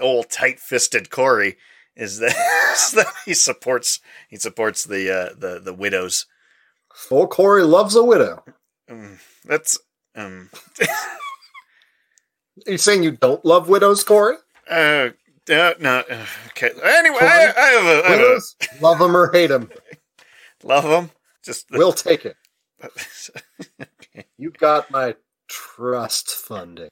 old 0.00 0.30
tight-fisted 0.30 1.10
Corey 1.10 1.56
is 1.96 2.18
that, 2.18 2.34
is 2.74 2.92
that 2.92 3.12
he 3.24 3.34
supports 3.34 4.00
he 4.28 4.36
supports 4.36 4.84
the 4.84 5.10
uh, 5.10 5.34
the 5.36 5.60
the 5.60 5.74
widows. 5.74 6.26
Full 6.94 7.26
Corey 7.26 7.62
loves 7.62 7.94
a 7.96 8.04
widow. 8.04 8.44
Mm, 8.90 9.18
that's 9.44 9.78
um 10.14 10.50
Are 10.80 10.86
you 12.72 12.78
saying 12.78 13.02
you 13.02 13.12
don't 13.12 13.44
love 13.44 13.68
widows, 13.68 14.04
Corey? 14.04 14.36
uh, 14.70 15.10
uh 15.50 15.74
no 15.80 16.02
uh, 16.10 16.26
okay. 16.48 16.70
Anyway, 16.82 17.18
I, 17.20 17.52
I 17.56 17.66
have 17.66 17.84
a, 17.84 18.06
I 18.06 18.10
have 18.10 18.18
Widows, 18.20 18.56
love 18.80 18.98
them 18.98 19.16
or 19.16 19.30
hate 19.32 19.48
them, 19.48 19.70
love 20.62 20.84
them. 20.84 21.10
Just 21.44 21.68
the, 21.68 21.78
we'll 21.78 21.92
take 21.92 22.24
it. 22.24 22.36
You 24.36 24.50
got 24.50 24.90
my 24.90 25.14
trust 25.48 26.30
funding 26.30 26.88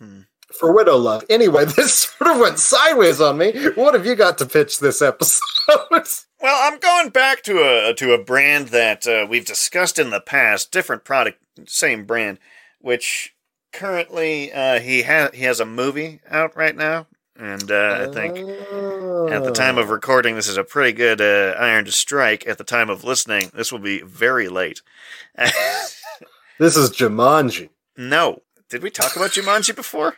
Hmm. 0.00 0.20
For 0.52 0.72
widow 0.72 0.96
love. 0.96 1.24
Anyway, 1.28 1.64
this 1.76 1.94
sort 1.94 2.30
of 2.30 2.38
went 2.38 2.58
sideways 2.58 3.20
on 3.20 3.38
me. 3.38 3.52
What 3.74 3.94
have 3.94 4.06
you 4.06 4.14
got 4.14 4.38
to 4.38 4.46
pitch 4.46 4.78
this 4.78 5.02
episode? 5.02 5.40
Well, 6.42 6.72
I'm 6.72 6.78
going 6.78 7.10
back 7.10 7.42
to 7.42 7.58
a 7.58 7.94
to 7.94 8.14
a 8.14 8.24
brand 8.24 8.68
that 8.68 9.06
uh, 9.06 9.26
we've 9.28 9.44
discussed 9.44 9.98
in 9.98 10.08
the 10.08 10.22
past, 10.22 10.72
different 10.72 11.04
product, 11.04 11.38
same 11.66 12.06
brand, 12.06 12.38
which 12.80 13.34
currently 13.72 14.50
uh, 14.50 14.80
he 14.80 15.02
has 15.02 15.34
he 15.34 15.44
has 15.44 15.60
a 15.60 15.66
movie 15.66 16.20
out 16.30 16.56
right 16.56 16.74
now, 16.74 17.08
and 17.36 17.70
uh, 17.70 18.06
I 18.08 18.12
think 18.12 18.38
at 18.38 19.44
the 19.44 19.52
time 19.54 19.76
of 19.76 19.90
recording, 19.90 20.34
this 20.34 20.48
is 20.48 20.56
a 20.56 20.64
pretty 20.64 20.92
good 20.92 21.20
uh, 21.20 21.58
iron 21.58 21.84
to 21.84 21.92
strike. 21.92 22.46
At 22.46 22.56
the 22.56 22.64
time 22.64 22.88
of 22.88 23.04
listening, 23.04 23.50
this 23.54 23.70
will 23.70 23.78
be 23.78 24.00
very 24.00 24.48
late. 24.48 24.80
this 25.36 26.76
is 26.76 26.88
Jumanji. 26.90 27.68
no, 27.98 28.40
did 28.70 28.82
we 28.82 28.90
talk 28.90 29.14
about 29.14 29.32
Jumanji 29.32 29.76
before? 29.76 30.16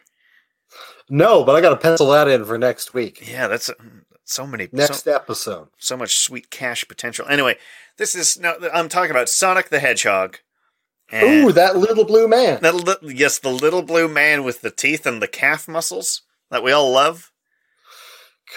No, 1.12 1.44
but 1.44 1.54
I 1.54 1.60
got 1.60 1.70
to 1.70 1.76
pencil 1.76 2.10
that 2.12 2.26
in 2.26 2.46
for 2.46 2.56
next 2.56 2.94
week. 2.94 3.30
Yeah, 3.30 3.46
that's 3.46 3.68
uh, 3.68 3.74
so 4.24 4.46
many 4.46 4.64
so- 4.64 4.70
Next 4.72 5.06
episode. 5.06 5.68
so 5.76 5.94
much 5.94 6.16
sweet 6.16 6.50
cash 6.50 6.88
potential. 6.88 7.26
Anyway, 7.28 7.58
this 7.98 8.14
is 8.14 8.40
no. 8.40 8.56
I'm 8.72 8.88
talking 8.88 9.10
about 9.10 9.28
Sonic 9.28 9.68
the 9.68 9.78
Hedgehog. 9.78 10.38
Ooh, 11.14 11.52
that 11.52 11.76
little 11.76 12.06
blue 12.06 12.26
man. 12.26 12.60
That 12.62 12.74
li- 12.74 13.14
yes, 13.14 13.38
the 13.38 13.50
little 13.50 13.82
blue 13.82 14.08
man 14.08 14.42
with 14.42 14.62
the 14.62 14.70
teeth 14.70 15.04
and 15.04 15.20
the 15.20 15.28
calf 15.28 15.68
muscles 15.68 16.22
that 16.50 16.62
we 16.62 16.72
all 16.72 16.90
love. 16.90 17.30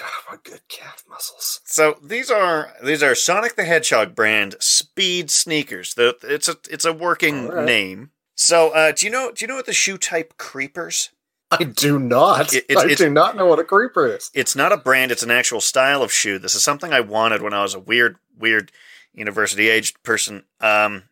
God, 0.00 0.10
what 0.28 0.44
good 0.44 0.62
calf 0.68 1.04
muscles. 1.06 1.60
So 1.66 1.98
these 2.02 2.30
are 2.30 2.72
these 2.82 3.02
are 3.02 3.14
Sonic 3.14 3.56
the 3.56 3.64
Hedgehog 3.64 4.14
brand 4.14 4.56
speed 4.60 5.30
sneakers. 5.30 5.92
The, 5.92 6.16
it's 6.22 6.48
a 6.48 6.56
it's 6.70 6.86
a 6.86 6.92
working 6.94 7.48
right. 7.48 7.66
name. 7.66 8.12
So 8.34 8.70
uh, 8.70 8.92
do 8.92 9.04
you 9.04 9.12
know 9.12 9.32
do 9.32 9.44
you 9.44 9.46
know 9.46 9.56
what 9.56 9.66
the 9.66 9.74
shoe 9.74 9.98
type 9.98 10.38
creepers? 10.38 11.10
I 11.50 11.64
do 11.64 11.98
not. 11.98 12.52
It- 12.52 12.66
it's- 12.68 12.84
I 12.84 12.94
do 12.94 13.08
not 13.10 13.36
know 13.36 13.46
what 13.46 13.58
a 13.58 13.64
creeper 13.64 14.06
is. 14.06 14.30
It's 14.34 14.56
not 14.56 14.72
a 14.72 14.76
brand. 14.76 15.12
It's 15.12 15.22
an 15.22 15.30
actual 15.30 15.60
style 15.60 16.02
of 16.02 16.12
shoe. 16.12 16.38
This 16.38 16.54
is 16.54 16.62
something 16.64 16.92
I 16.92 17.00
wanted 17.00 17.42
when 17.42 17.52
I 17.52 17.62
was 17.62 17.74
a 17.74 17.78
weird 17.80 18.16
weird 18.36 18.72
university 19.14 19.68
aged 19.68 20.02
person. 20.02 20.44
Um, 20.60 21.04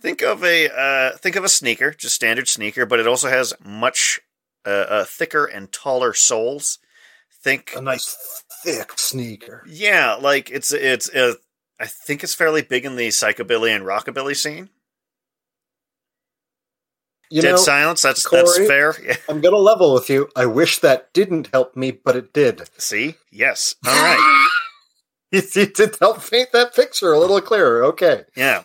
think 0.00 0.22
of 0.22 0.42
a 0.44 0.68
uh, 0.68 1.16
think 1.16 1.36
of 1.36 1.44
a 1.44 1.48
sneaker, 1.48 1.92
just 1.92 2.14
standard 2.14 2.48
sneaker, 2.48 2.84
but 2.84 2.98
it 3.00 3.06
also 3.06 3.28
has 3.28 3.54
much 3.64 4.20
uh, 4.66 4.68
uh, 4.70 5.04
thicker 5.04 5.44
and 5.46 5.70
taller 5.72 6.12
soles. 6.14 6.78
Think 7.42 7.72
A 7.74 7.80
nice 7.80 8.42
thick 8.64 8.92
sneaker. 8.98 9.64
Yeah, 9.66 10.14
like 10.20 10.50
it's 10.50 10.72
it's 10.72 11.08
uh, 11.14 11.34
I 11.78 11.86
think 11.86 12.22
it's 12.22 12.34
fairly 12.34 12.60
big 12.62 12.84
in 12.84 12.96
the 12.96 13.08
psychobilly 13.08 13.74
and 13.74 13.84
rockabilly 13.84 14.36
scene. 14.36 14.68
You 17.30 17.42
Dead 17.42 17.52
know, 17.52 17.56
silence. 17.56 18.02
That's 18.02 18.28
that's 18.28 18.58
fair. 18.58 18.96
I'm 19.28 19.40
gonna 19.40 19.56
level 19.56 19.94
with 19.94 20.10
you. 20.10 20.28
I 20.34 20.46
wish 20.46 20.80
that 20.80 21.12
didn't 21.12 21.48
help 21.52 21.76
me, 21.76 21.92
but 21.92 22.16
it 22.16 22.32
did. 22.32 22.68
See, 22.78 23.14
yes. 23.30 23.74
All 23.86 23.92
right. 23.92 24.46
It, 25.32 25.56
it 25.56 25.74
did 25.74 25.96
help 26.00 26.28
paint 26.28 26.50
that 26.50 26.74
picture 26.74 27.12
a 27.12 27.20
little 27.20 27.40
clearer. 27.40 27.84
Okay. 27.84 28.24
Yeah. 28.34 28.64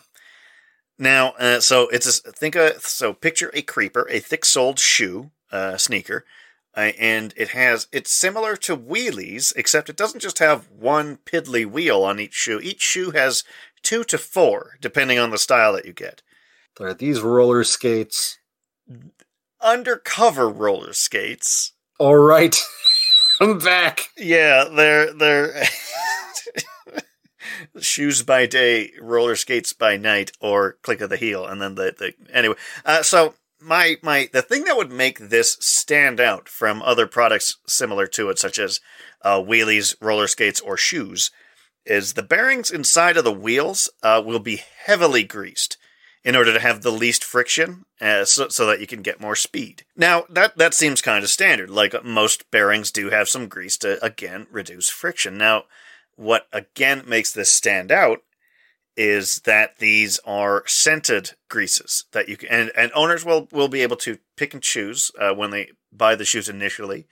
Now, 0.98 1.34
uh, 1.38 1.60
so 1.60 1.88
it's 1.90 2.24
a 2.26 2.32
think 2.32 2.56
a 2.56 2.80
so 2.80 3.12
picture 3.12 3.52
a 3.54 3.62
creeper, 3.62 4.08
a 4.10 4.18
thick-soled 4.18 4.80
shoe, 4.80 5.30
uh, 5.52 5.76
sneaker, 5.76 6.24
uh, 6.76 6.90
and 6.98 7.32
it 7.36 7.50
has 7.50 7.86
it's 7.92 8.10
similar 8.10 8.56
to 8.56 8.76
wheelies, 8.76 9.52
except 9.54 9.88
it 9.88 9.96
doesn't 9.96 10.20
just 10.20 10.40
have 10.40 10.68
one 10.70 11.18
piddly 11.18 11.66
wheel 11.66 12.02
on 12.02 12.18
each 12.18 12.34
shoe. 12.34 12.58
Each 12.60 12.82
shoe 12.82 13.12
has 13.12 13.44
two 13.82 14.02
to 14.02 14.18
four, 14.18 14.76
depending 14.80 15.20
on 15.20 15.30
the 15.30 15.38
style 15.38 15.72
that 15.74 15.86
you 15.86 15.92
get. 15.92 16.22
Are 16.80 16.94
these 16.94 17.20
roller 17.20 17.62
skates? 17.62 18.38
Undercover 19.60 20.48
roller 20.48 20.92
skates. 20.92 21.72
All 21.98 22.16
right. 22.16 22.56
I'm 23.40 23.58
back. 23.58 24.08
Yeah, 24.16 24.64
they're 24.64 25.12
they're 25.12 25.64
shoes 27.80 28.22
by 28.22 28.46
day, 28.46 28.92
roller 29.00 29.36
skates 29.36 29.72
by 29.72 29.96
night, 29.96 30.32
or 30.40 30.78
click 30.82 31.00
of 31.00 31.10
the 31.10 31.16
heel, 31.16 31.46
and 31.46 31.60
then 31.60 31.74
the, 31.74 31.94
the 31.98 32.12
anyway. 32.32 32.56
Uh, 32.84 33.02
so 33.02 33.34
my 33.60 33.96
my 34.02 34.28
the 34.32 34.42
thing 34.42 34.64
that 34.64 34.76
would 34.76 34.90
make 34.90 35.18
this 35.18 35.56
stand 35.60 36.20
out 36.20 36.48
from 36.48 36.82
other 36.82 37.06
products 37.06 37.58
similar 37.66 38.06
to 38.06 38.28
it, 38.30 38.38
such 38.38 38.58
as 38.58 38.80
uh, 39.22 39.40
wheelies, 39.40 39.94
roller 40.00 40.26
skates, 40.26 40.60
or 40.60 40.76
shoes, 40.76 41.30
is 41.84 42.14
the 42.14 42.22
bearings 42.22 42.70
inside 42.70 43.16
of 43.16 43.24
the 43.24 43.32
wheels 43.32 43.90
uh, 44.02 44.22
will 44.24 44.38
be 44.38 44.62
heavily 44.84 45.24
greased 45.24 45.76
in 46.26 46.34
order 46.34 46.52
to 46.52 46.58
have 46.58 46.82
the 46.82 46.90
least 46.90 47.22
friction, 47.22 47.84
uh, 48.00 48.24
so, 48.24 48.48
so 48.48 48.66
that 48.66 48.80
you 48.80 48.86
can 48.86 49.00
get 49.00 49.20
more 49.20 49.36
speed. 49.36 49.84
Now 49.96 50.24
that 50.28 50.58
that 50.58 50.74
seems 50.74 51.00
kind 51.00 51.22
of 51.22 51.30
standard. 51.30 51.70
Like 51.70 52.04
most 52.04 52.50
bearings 52.50 52.90
do 52.90 53.10
have 53.10 53.28
some 53.28 53.46
grease 53.46 53.78
to 53.78 54.04
again 54.04 54.48
reduce 54.50 54.90
friction. 54.90 55.38
Now, 55.38 55.64
what 56.16 56.48
again 56.52 57.04
makes 57.06 57.32
this 57.32 57.50
stand 57.50 57.92
out 57.92 58.22
is 58.96 59.40
that 59.42 59.78
these 59.78 60.18
are 60.26 60.64
scented 60.66 61.32
greases 61.48 62.06
that 62.10 62.28
you 62.28 62.36
can, 62.36 62.48
and, 62.50 62.72
and 62.76 62.90
owners 62.92 63.24
will 63.24 63.46
will 63.52 63.68
be 63.68 63.82
able 63.82 63.96
to 63.98 64.18
pick 64.36 64.52
and 64.52 64.62
choose 64.64 65.12
uh, 65.20 65.32
when 65.32 65.52
they 65.52 65.70
buy 65.92 66.16
the 66.16 66.24
shoes 66.24 66.48
initially. 66.48 67.06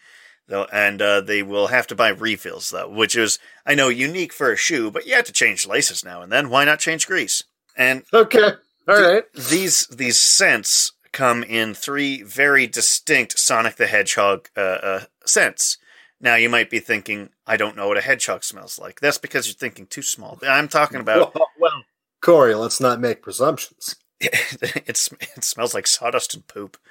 Though, 0.48 0.66
and 0.72 1.00
uh, 1.00 1.20
they 1.22 1.42
will 1.42 1.68
have 1.68 1.86
to 1.86 1.94
buy 1.94 2.08
refills 2.08 2.68
though, 2.70 2.88
which 2.88 3.14
is 3.14 3.38
I 3.64 3.76
know 3.76 3.88
unique 3.88 4.32
for 4.32 4.50
a 4.50 4.56
shoe, 4.56 4.90
but 4.90 5.06
you 5.06 5.14
have 5.14 5.24
to 5.26 5.32
change 5.32 5.68
laces 5.68 6.04
now 6.04 6.20
and 6.20 6.32
then. 6.32 6.50
Why 6.50 6.64
not 6.64 6.80
change 6.80 7.06
grease? 7.06 7.44
And 7.76 8.02
Okay. 8.12 8.52
All 8.86 9.00
right. 9.00 9.24
these 9.32 9.86
these 9.86 10.20
scents 10.20 10.92
come 11.12 11.42
in 11.42 11.74
three 11.74 12.22
very 12.22 12.66
distinct 12.66 13.38
Sonic 13.38 13.76
the 13.76 13.86
Hedgehog 13.86 14.48
uh, 14.56 14.60
uh, 14.60 15.04
scents. 15.24 15.78
Now 16.20 16.34
you 16.36 16.48
might 16.48 16.70
be 16.70 16.80
thinking, 16.80 17.30
I 17.46 17.56
don't 17.56 17.76
know 17.76 17.88
what 17.88 17.98
a 17.98 18.02
hedgehog 18.02 18.44
smells 18.44 18.78
like. 18.78 19.00
That's 19.00 19.18
because 19.18 19.46
you're 19.46 19.54
thinking 19.54 19.86
too 19.86 20.02
small. 20.02 20.38
I'm 20.46 20.68
talking 20.68 21.00
about 21.00 21.34
well, 21.34 21.48
well, 21.58 21.84
Corey, 22.20 22.54
let's 22.54 22.80
not 22.80 23.00
make 23.00 23.22
presumptions. 23.22 23.96
it's 24.20 25.10
it 25.12 25.44
smells 25.44 25.74
like 25.74 25.86
sawdust 25.86 26.34
and 26.34 26.46
poop. 26.46 26.76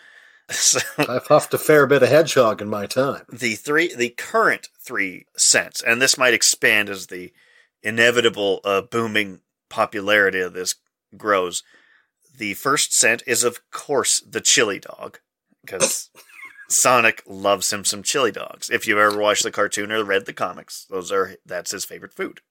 So 0.52 0.82
I've 0.98 1.28
huffed 1.28 1.54
a 1.54 1.58
fair 1.58 1.88
bit 1.88 2.04
of 2.04 2.10
hedgehog 2.10 2.62
in 2.62 2.68
my 2.68 2.86
time. 2.86 3.24
the 3.32 3.56
three 3.56 3.96
the 3.96 4.10
current 4.10 4.68
three 4.78 5.26
scents, 5.38 5.82
and 5.82 6.02
this 6.02 6.18
might 6.18 6.34
expand 6.34 6.90
as 6.90 7.08
the 7.08 7.32
inevitable 7.82 8.60
uh, 8.66 8.82
booming 8.82 9.40
popularity 9.70 10.42
of 10.42 10.54
this 10.54 10.76
grows. 11.16 11.64
The 12.36 12.54
first 12.56 12.94
scent 12.94 13.24
is 13.28 13.44
of 13.44 13.60
course 13.72 14.20
the 14.20 14.42
chili 14.42 14.80
dog, 14.80 15.20
because 15.62 16.10
Sonic 16.70 17.24
loves 17.26 17.72
him 17.72 17.86
some 17.86 18.04
chili 18.04 18.32
dogs. 18.32 18.70
If 18.70 18.88
you've 18.88 18.98
ever 18.98 19.18
watched 19.18 19.44
the 19.44 19.52
cartoon 19.52 19.92
or 19.92 20.04
read 20.04 20.26
the 20.26 20.34
comics, 20.34 20.86
those 20.90 21.12
are 21.12 21.36
that's 21.46 21.72
his 21.72 21.86
favorite 21.86 22.14
food. 22.14 22.42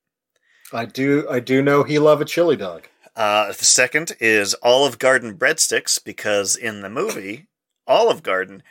I 0.73 0.87
do. 0.87 1.27
I 1.29 1.41
do 1.41 1.63
know 1.63 1.83
he 1.83 1.99
love 1.99 2.21
a 2.21 2.25
chili 2.25 2.57
dog. 2.57 2.89
Uh, 3.15 3.49
the 3.49 3.65
second 3.65 4.13
is 4.21 4.57
Olive 4.63 4.99
Garden 4.99 5.37
breadsticks 5.37 6.03
because 6.03 6.57
in 6.57 6.81
the 6.81 6.89
movie, 6.89 7.47
Olive 7.87 8.23
Garden 8.23 8.63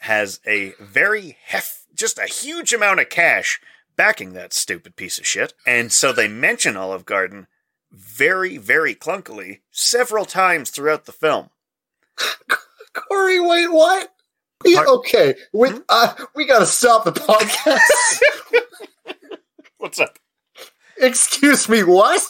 has 0.00 0.40
a 0.46 0.72
very 0.80 1.36
hef, 1.44 1.84
just 1.94 2.18
a 2.18 2.26
huge 2.26 2.72
amount 2.72 3.00
of 3.00 3.08
cash 3.08 3.60
backing 3.96 4.34
that 4.34 4.52
stupid 4.52 4.94
piece 4.94 5.18
of 5.18 5.26
shit. 5.26 5.54
And 5.66 5.90
so 5.90 6.12
they 6.12 6.28
mention 6.28 6.76
Olive 6.76 7.04
Garden 7.04 7.48
very, 7.92 8.56
very 8.58 8.94
clunkily 8.94 9.60
several 9.70 10.24
times 10.24 10.70
throughout 10.70 11.06
the 11.06 11.12
film. 11.12 11.50
Corey, 12.94 13.40
wait, 13.40 13.68
what? 13.68 14.12
Yeah, 14.64 14.84
okay, 14.88 15.34
we 15.52 15.70
Hmm? 15.70 15.78
uh, 15.88 16.14
we 16.34 16.44
got 16.44 16.58
to 16.58 16.66
stop 16.66 17.04
the 17.04 17.12
podcast. 17.12 18.60
What's 19.78 20.00
up? 20.00 20.18
Excuse 21.00 21.68
me, 21.68 21.84
what? 21.84 22.20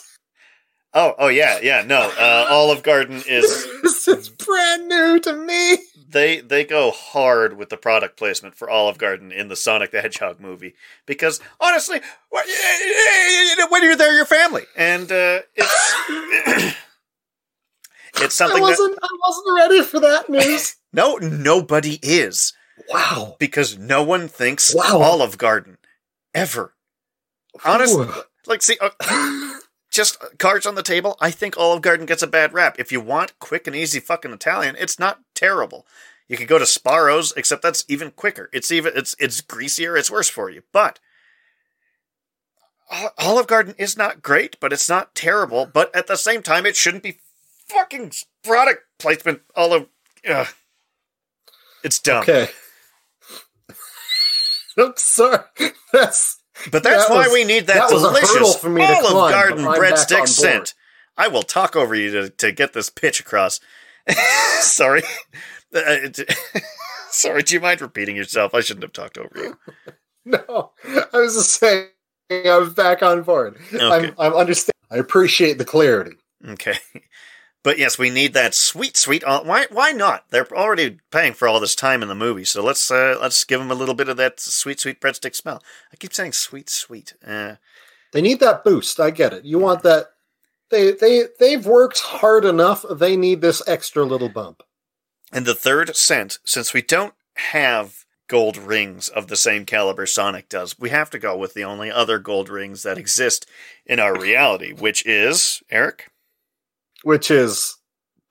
Oh, 0.93 1.15
oh 1.17 1.27
yeah, 1.27 1.59
yeah. 1.61 1.81
No, 1.83 2.11
uh, 2.19 2.47
Olive 2.49 2.83
Garden 2.83 3.23
is 3.27 3.67
this 3.83 4.07
is 4.07 4.29
brand 4.29 4.87
new 4.87 5.19
to 5.21 5.35
me. 5.35 5.77
They 6.09 6.41
they 6.41 6.63
go 6.63 6.91
hard 6.91 7.57
with 7.57 7.69
the 7.69 7.77
product 7.77 8.17
placement 8.17 8.55
for 8.55 8.69
Olive 8.69 8.97
Garden 8.97 9.31
in 9.31 9.47
the 9.47 9.55
Sonic 9.55 9.91
the 9.91 10.01
Hedgehog 10.01 10.39
movie 10.39 10.73
because 11.05 11.39
honestly, 11.59 12.01
when 12.29 13.83
you're 13.83 13.95
there, 13.95 14.13
your 14.15 14.25
family, 14.25 14.63
and 14.75 15.11
uh, 15.11 15.41
it's 15.55 15.95
it's 18.15 18.35
something 18.35 18.61
that 18.61 18.69
wasn't. 18.69 18.97
I 19.01 19.07
wasn't 19.27 19.55
ready 19.55 19.83
for 19.83 19.99
that 19.99 20.29
news. 20.29 20.75
no 20.93 21.17
nobody 21.17 21.99
is 22.01 22.53
wow. 22.89 23.35
because 23.39 23.77
no 23.77 24.03
one 24.03 24.27
thinks 24.27 24.73
Wow. 24.73 25.01
Olive 25.01 25.37
Garden 25.37 25.77
ever. 26.33 26.73
Honestly, 27.63 28.07
Ooh. 28.07 28.23
like 28.47 28.61
see. 28.61 28.77
Uh, 28.81 29.59
just 29.91 30.17
cards 30.37 30.65
on 30.65 30.75
the 30.75 30.83
table. 30.83 31.17
I 31.19 31.31
think 31.31 31.57
Olive 31.57 31.81
Garden 31.81 32.05
gets 32.05 32.21
a 32.21 32.27
bad 32.27 32.53
rap. 32.53 32.75
If 32.79 32.91
you 32.91 33.01
want 33.01 33.37
quick 33.39 33.65
and 33.67 33.75
easy 33.75 33.99
fucking 33.99 34.31
Italian, 34.31 34.75
it's 34.77 34.99
not 34.99 35.19
terrible. 35.39 35.85
You 36.27 36.37
could 36.37 36.47
go 36.47 36.59
to 36.59 36.65
Sbarro's, 36.65 37.33
except 37.37 37.61
that's 37.61 37.85
even 37.87 38.11
quicker. 38.11 38.49
It's 38.53 38.71
even 38.71 38.93
it's 38.95 39.15
it's 39.19 39.41
greasier. 39.41 39.97
It's 39.97 40.11
worse 40.11 40.29
for 40.29 40.49
you. 40.49 40.61
But 40.71 40.99
Olive 43.17 43.47
Garden 43.47 43.75
is 43.77 43.97
not 43.97 44.21
great, 44.21 44.59
but 44.59 44.73
it's 44.73 44.89
not 44.89 45.15
terrible. 45.15 45.65
But 45.65 45.95
at 45.95 46.07
the 46.07 46.15
same 46.17 46.41
time, 46.43 46.65
it 46.65 46.75
shouldn't 46.75 47.03
be 47.03 47.19
fucking 47.67 48.11
product 48.43 48.83
placement. 48.99 49.41
All 49.55 49.73
of 49.73 49.87
ugh. 50.27 50.47
it's 51.83 51.99
dumb. 51.99 52.23
okay. 52.23 52.49
I'm 54.77 54.93
sorry. 54.95 55.39
That's 55.93 56.37
But 56.71 56.83
that's 56.83 57.07
That 57.07 57.13
why 57.13 57.25
was- 57.27 57.33
we 57.33 57.43
need 57.43 57.67
that, 57.67 57.89
that 57.89 57.93
was 57.93 58.03
a 58.03 58.11
hurdle 58.11 58.33
delicious 58.33 58.55
for 58.57 58.69
me 58.69 58.81
to 58.85 58.93
Olive 58.93 59.11
climb, 59.11 59.31
Garden 59.31 59.65
but 59.65 59.75
I'm 59.75 59.81
back 59.81 59.91
on 59.91 59.97
breadstick 59.97 60.27
scent. 60.27 60.73
I 61.17 61.27
will 61.27 61.43
talk 61.43 61.75
over 61.75 61.93
you 61.95 62.11
to, 62.11 62.29
to 62.29 62.51
get 62.53 62.71
this 62.73 62.89
pitch 62.89 63.19
across. 63.19 63.59
Sorry. 64.61 65.01
Uh, 65.71 65.97
Sorry, 67.11 67.43
do 67.43 67.53
you 67.53 67.59
mind 67.59 67.79
repeating 67.79 68.15
yourself? 68.15 68.55
I 68.55 68.61
shouldn't 68.61 68.81
have 68.81 68.91
talked 68.91 69.19
over 69.19 69.29
you. 69.35 69.55
no. 70.25 70.71
I 71.13 71.17
was 71.19 71.35
just 71.35 71.59
saying. 71.59 71.89
I'm 72.31 72.73
back 72.73 73.03
on 73.03 73.21
board. 73.21 73.55
Okay. 73.71 73.85
I'm. 74.07 74.15
I'm 74.17 74.33
understand. 74.33 74.73
I 74.89 74.97
appreciate 74.97 75.59
the 75.59 75.65
clarity. 75.65 76.15
Okay. 76.43 76.73
But 77.63 77.77
yes, 77.77 77.99
we 77.99 78.09
need 78.09 78.33
that 78.33 78.55
sweet, 78.55 78.97
sweet. 78.97 79.23
Uh, 79.23 79.43
why? 79.43 79.67
Why 79.69 79.91
not? 79.91 80.25
They're 80.31 80.47
already 80.51 80.97
paying 81.11 81.33
for 81.33 81.47
all 81.47 81.59
this 81.59 81.75
time 81.75 82.01
in 82.01 82.07
the 82.07 82.15
movie, 82.15 82.45
so 82.45 82.63
let's 82.63 82.89
uh, 82.89 83.17
let's 83.21 83.43
give 83.43 83.59
them 83.59 83.69
a 83.69 83.75
little 83.75 83.93
bit 83.95 84.09
of 84.09 84.17
that 84.17 84.39
sweet, 84.39 84.79
sweet 84.79 84.99
breadstick 85.01 85.35
smell. 85.35 85.61
I 85.93 85.97
keep 85.97 86.13
saying 86.13 86.31
sweet, 86.31 86.69
sweet. 86.69 87.13
Uh, 87.23 87.55
They 88.13 88.21
need 88.21 88.39
that 88.39 88.63
boost. 88.63 88.99
I 88.99 89.11
get 89.11 89.33
it. 89.33 89.45
You 89.45 89.59
want 89.59 89.83
that. 89.83 90.07
They 90.71 90.91
they 90.91 91.25
they've 91.39 91.65
worked 91.65 91.99
hard 91.99 92.45
enough. 92.45 92.85
They 92.91 93.17
need 93.17 93.41
this 93.41 93.61
extra 93.67 94.03
little 94.03 94.29
bump. 94.29 94.63
And 95.31 95.45
the 95.45 95.55
third 95.55 95.95
scent, 95.95 96.39
since 96.45 96.73
we 96.73 96.81
don't 96.81 97.13
have 97.35 98.05
gold 98.27 98.57
rings 98.57 99.09
of 99.09 99.27
the 99.27 99.35
same 99.35 99.65
caliber 99.65 100.05
Sonic 100.05 100.49
does, 100.49 100.77
we 100.77 100.89
have 100.91 101.09
to 101.11 101.19
go 101.19 101.35
with 101.37 101.53
the 101.55 101.63
only 101.63 101.89
other 101.91 102.19
gold 102.19 102.49
rings 102.49 102.83
that 102.83 102.97
exist 102.97 103.47
in 103.85 103.99
our 103.99 104.19
reality, 104.19 104.71
which 104.71 105.05
is 105.05 105.61
Eric. 105.71 106.09
which 107.03 107.31
is 107.31 107.77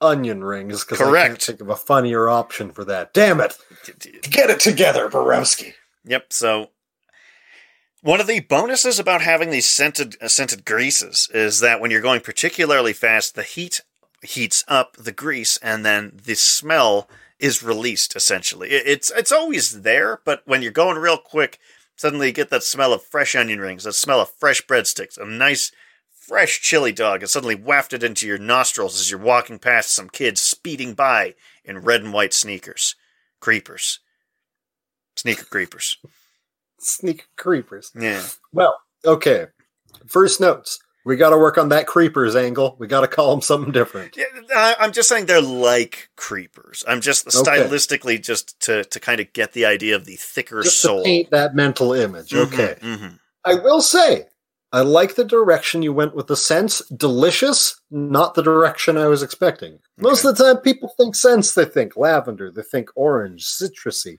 onion 0.00 0.44
rings. 0.44 0.84
Because 0.84 1.00
I 1.00 1.26
can't 1.28 1.42
think 1.42 1.60
of 1.60 1.70
a 1.70 1.76
funnier 1.76 2.28
option 2.28 2.70
for 2.70 2.84
that. 2.84 3.12
Damn 3.14 3.40
it! 3.40 3.56
Get 4.22 4.50
it 4.50 4.60
together, 4.60 5.08
Borowski. 5.08 5.74
Yep. 6.04 6.32
So 6.32 6.70
one 8.08 8.22
of 8.22 8.26
the 8.26 8.40
bonuses 8.40 8.98
about 8.98 9.20
having 9.20 9.50
these 9.50 9.68
scented 9.68 10.16
uh, 10.22 10.28
scented 10.28 10.64
greases 10.64 11.28
is 11.34 11.60
that 11.60 11.78
when 11.78 11.90
you're 11.90 12.00
going 12.00 12.22
particularly 12.22 12.94
fast, 12.94 13.34
the 13.34 13.42
heat 13.42 13.82
heats 14.22 14.64
up 14.66 14.96
the 14.96 15.12
grease, 15.12 15.58
and 15.58 15.84
then 15.84 16.18
the 16.24 16.34
smell 16.34 17.06
is 17.38 17.62
released. 17.62 18.16
Essentially, 18.16 18.70
It- 18.70 18.86
it's 18.86 19.10
it's 19.10 19.30
always 19.30 19.82
there, 19.82 20.22
but 20.24 20.40
when 20.46 20.62
you're 20.62 20.72
going 20.72 20.96
real 20.96 21.18
quick, 21.18 21.58
suddenly 21.96 22.28
you 22.28 22.32
get 22.32 22.48
that 22.48 22.62
smell 22.62 22.94
of 22.94 23.04
fresh 23.04 23.34
onion 23.34 23.60
rings, 23.60 23.84
that 23.84 23.92
smell 23.92 24.22
of 24.22 24.32
fresh 24.40 24.62
breadsticks, 24.62 25.18
a 25.18 25.26
nice 25.26 25.70
fresh 26.10 26.62
chili 26.62 26.92
dog 26.92 27.22
is 27.22 27.30
suddenly 27.32 27.56
wafted 27.56 28.02
into 28.02 28.26
your 28.26 28.38
nostrils 28.38 28.98
as 28.98 29.10
you're 29.10 29.20
walking 29.20 29.58
past 29.58 29.94
some 29.94 30.08
kids 30.08 30.40
speeding 30.40 30.94
by 30.94 31.34
in 31.62 31.76
red 31.80 32.02
and 32.02 32.14
white 32.14 32.32
sneakers, 32.32 32.96
creepers, 33.38 34.00
sneaker 35.14 35.44
creepers. 35.44 35.98
Sneak 36.80 37.26
creepers. 37.36 37.90
Yeah. 37.98 38.22
Well, 38.52 38.78
okay. 39.04 39.46
First 40.06 40.40
notes. 40.40 40.78
We 41.04 41.16
got 41.16 41.30
to 41.30 41.38
work 41.38 41.56
on 41.56 41.70
that 41.70 41.86
creepers 41.86 42.36
angle. 42.36 42.76
We 42.78 42.86
got 42.86 43.00
to 43.00 43.08
call 43.08 43.30
them 43.30 43.40
something 43.40 43.72
different. 43.72 44.14
Yeah, 44.16 44.24
I, 44.54 44.76
I'm 44.78 44.92
just 44.92 45.08
saying 45.08 45.24
they're 45.24 45.40
like 45.40 46.10
creepers. 46.16 46.84
I'm 46.86 47.00
just 47.00 47.26
Okay. 47.34 47.62
stylistically 47.62 48.22
just 48.22 48.60
to 48.62 48.84
to 48.84 49.00
kind 49.00 49.18
of 49.20 49.32
get 49.32 49.52
the 49.54 49.64
idea 49.64 49.96
of 49.96 50.04
the 50.04 50.16
thicker 50.16 50.62
Just 50.62 50.82
soul. 50.82 50.98
to 50.98 51.04
paint 51.04 51.30
that 51.30 51.54
mental 51.54 51.94
image. 51.94 52.30
Mhm, 52.30 52.52
Okay. 52.52 52.76
mhm. 52.82 53.18
I 53.44 53.54
will 53.54 53.80
say, 53.80 54.26
I 54.70 54.82
like 54.82 55.14
the 55.14 55.24
direction 55.24 55.80
you 55.80 55.94
went 55.94 56.14
with 56.14 56.26
the 56.26 56.36
scents. 56.36 56.82
Delicious, 56.88 57.80
not 57.90 58.34
the 58.34 58.42
direction 58.42 58.98
I 58.98 59.06
was 59.06 59.22
expecting. 59.22 59.78
Most 59.96 60.26
of 60.26 60.36
the 60.36 60.44
time, 60.44 60.58
people 60.62 60.92
think 60.98 61.14
scents. 61.14 61.54
They 61.54 61.64
think 61.64 61.96
lavender. 61.96 62.50
They 62.50 62.62
think 62.62 62.90
orange, 62.96 63.46
citrusy, 63.46 64.18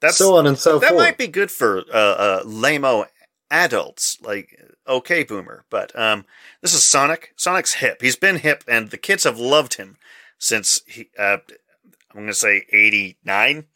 That's 0.00 0.16
so 0.16 0.36
on 0.36 0.46
and 0.46 0.58
so 0.58 0.78
that 0.78 0.88
forth. 0.90 0.98
That 0.98 1.04
might 1.04 1.18
be 1.18 1.26
good 1.26 1.50
for 1.50 1.78
uh, 1.92 1.96
uh, 1.96 2.42
lamo 2.44 3.06
adults 3.50 4.18
like 4.22 4.58
okay 4.88 5.24
boomer, 5.24 5.64
but 5.70 5.96
um, 5.98 6.24
this 6.62 6.74
is 6.74 6.82
Sonic. 6.84 7.32
Sonic's 7.36 7.74
hip. 7.74 8.00
He's 8.02 8.16
been 8.16 8.36
hip, 8.36 8.64
and 8.68 8.90
the 8.90 8.96
kids 8.98 9.24
have 9.24 9.38
loved 9.38 9.74
him 9.74 9.96
since 10.38 10.80
he. 10.86 11.08
Uh, 11.18 11.38
I'm 12.12 12.16
going 12.22 12.26
to 12.26 12.34
say 12.34 12.64
89. 12.72 13.66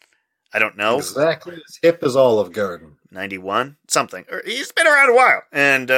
I 0.53 0.59
don't 0.59 0.77
know. 0.77 0.97
Exactly 0.97 1.55
as 1.55 1.79
hip 1.83 2.03
as 2.03 2.17
Olive 2.17 2.53
Garden. 2.53 2.97
91 3.13 3.77
something 3.87 4.25
or 4.29 4.43
he's 4.45 4.73
been 4.73 4.89
around 4.89 5.09
a 5.09 5.15
while 5.15 5.41
and 5.53 5.89
uh 5.89 5.95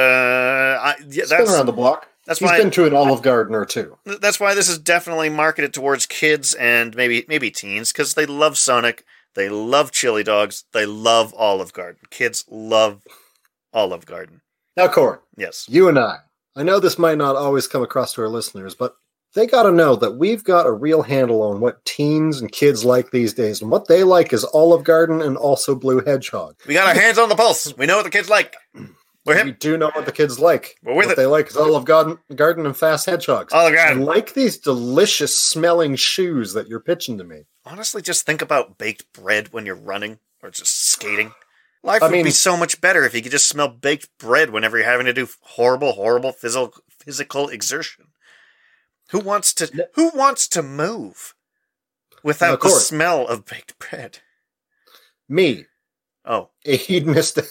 I, 0.79 0.95
yeah, 0.99 1.23
He's 1.23 1.29
been 1.31 1.47
around 1.47 1.65
the 1.65 1.71
block. 1.71 2.07
that's 2.27 2.37
He's 2.37 2.47
why 2.47 2.59
been 2.59 2.69
to 2.69 2.85
an 2.85 2.93
Olive 2.93 3.23
Garden 3.23 3.55
or 3.55 3.65
two. 3.65 3.97
that's 4.21 4.39
why 4.39 4.53
this 4.53 4.69
is 4.69 4.77
definitely 4.77 5.29
marketed 5.29 5.73
towards 5.73 6.05
kids 6.05 6.53
and 6.53 6.95
maybe 6.95 7.25
maybe 7.27 7.49
teens 7.49 7.91
because 7.91 8.13
they 8.13 8.27
love 8.27 8.55
Sonic, 8.55 9.03
they 9.37 9.47
love 9.47 9.91
chili 9.91 10.23
dogs, 10.23 10.65
they 10.73 10.85
love 10.85 11.33
Olive 11.37 11.71
Garden. 11.71 12.01
Kids 12.09 12.43
love 12.49 13.03
Olive 13.71 14.05
Garden. 14.05 14.41
Now, 14.75 14.87
Corey, 14.89 15.19
Yes. 15.37 15.65
you 15.69 15.87
and 15.87 15.97
I, 15.97 16.17
I 16.55 16.63
know 16.63 16.79
this 16.79 16.99
might 16.99 17.17
not 17.17 17.35
always 17.37 17.67
come 17.67 17.83
across 17.83 18.13
to 18.13 18.21
our 18.23 18.29
listeners, 18.29 18.75
but 18.75 18.95
they 19.35 19.45
got 19.45 19.63
to 19.63 19.71
know 19.71 19.95
that 19.95 20.13
we've 20.17 20.43
got 20.43 20.65
a 20.65 20.71
real 20.71 21.03
handle 21.03 21.41
on 21.43 21.59
what 21.59 21.83
teens 21.85 22.41
and 22.41 22.51
kids 22.51 22.83
like 22.83 23.11
these 23.11 23.33
days. 23.33 23.61
And 23.61 23.69
what 23.69 23.87
they 23.87 24.03
like 24.03 24.33
is 24.33 24.43
Olive 24.45 24.83
Garden 24.83 25.21
and 25.21 25.37
also 25.37 25.75
Blue 25.75 26.01
Hedgehog. 26.03 26.55
We 26.67 26.73
got 26.73 26.87
our 26.87 26.99
hands 26.99 27.17
on 27.19 27.29
the 27.29 27.35
pulse. 27.35 27.75
We 27.77 27.85
know 27.85 27.97
what 27.97 28.03
the 28.05 28.09
kids 28.09 28.29
like. 28.29 28.55
We're 29.25 29.43
We 29.43 29.51
do 29.51 29.77
know 29.77 29.91
what 29.93 30.05
the 30.05 30.11
kids 30.13 30.39
like. 30.39 30.77
We're 30.81 30.93
with 30.95 31.07
what 31.07 31.13
it. 31.13 31.17
they 31.17 31.25
like 31.25 31.47
is 31.49 31.57
Olive 31.57 31.83
Garden, 31.85 32.17
Garden 32.33 32.65
and 32.65 32.75
Fast 32.75 33.05
Hedgehogs. 33.05 33.51
Olive 33.53 33.75
I 33.77 33.91
like 33.93 34.33
these 34.33 34.57
delicious 34.57 35.37
smelling 35.37 35.95
shoes 35.97 36.53
that 36.53 36.67
you're 36.69 36.79
pitching 36.79 37.17
to 37.17 37.23
me. 37.25 37.43
Honestly, 37.67 38.01
just 38.01 38.25
think 38.25 38.41
about 38.41 38.77
baked 38.77 39.11
bread 39.13 39.51
when 39.51 39.65
you're 39.65 39.75
running 39.75 40.19
or 40.41 40.49
just 40.49 40.89
skating. 40.89 41.33
Life 41.83 42.01
I 42.01 42.07
would 42.09 42.23
be 42.23 42.31
so 42.31 42.57
much 42.57 42.79
better 42.81 43.03
if 43.05 43.13
you 43.13 43.21
could 43.21 43.31
just 43.31 43.49
smell 43.49 43.67
baked 43.67 44.09
bread 44.17 44.49
whenever 44.49 44.77
you're 44.77 44.85
having 44.85 45.05
to 45.05 45.13
do 45.13 45.27
horrible, 45.41 45.91
horrible 45.93 46.31
physical 46.31 46.73
physical 46.99 47.49
exertion. 47.49 48.07
Who 49.11 49.19
wants 49.19 49.53
to 49.55 49.89
Who 49.95 50.09
wants 50.13 50.47
to 50.49 50.63
move 50.63 51.33
without 52.23 52.61
the 52.61 52.69
smell 52.69 53.27
of 53.27 53.45
baked 53.45 53.77
bread? 53.79 54.19
Me, 55.29 55.65
Oh, 56.25 56.49
a 56.65 56.75
hedonistic 56.75 57.45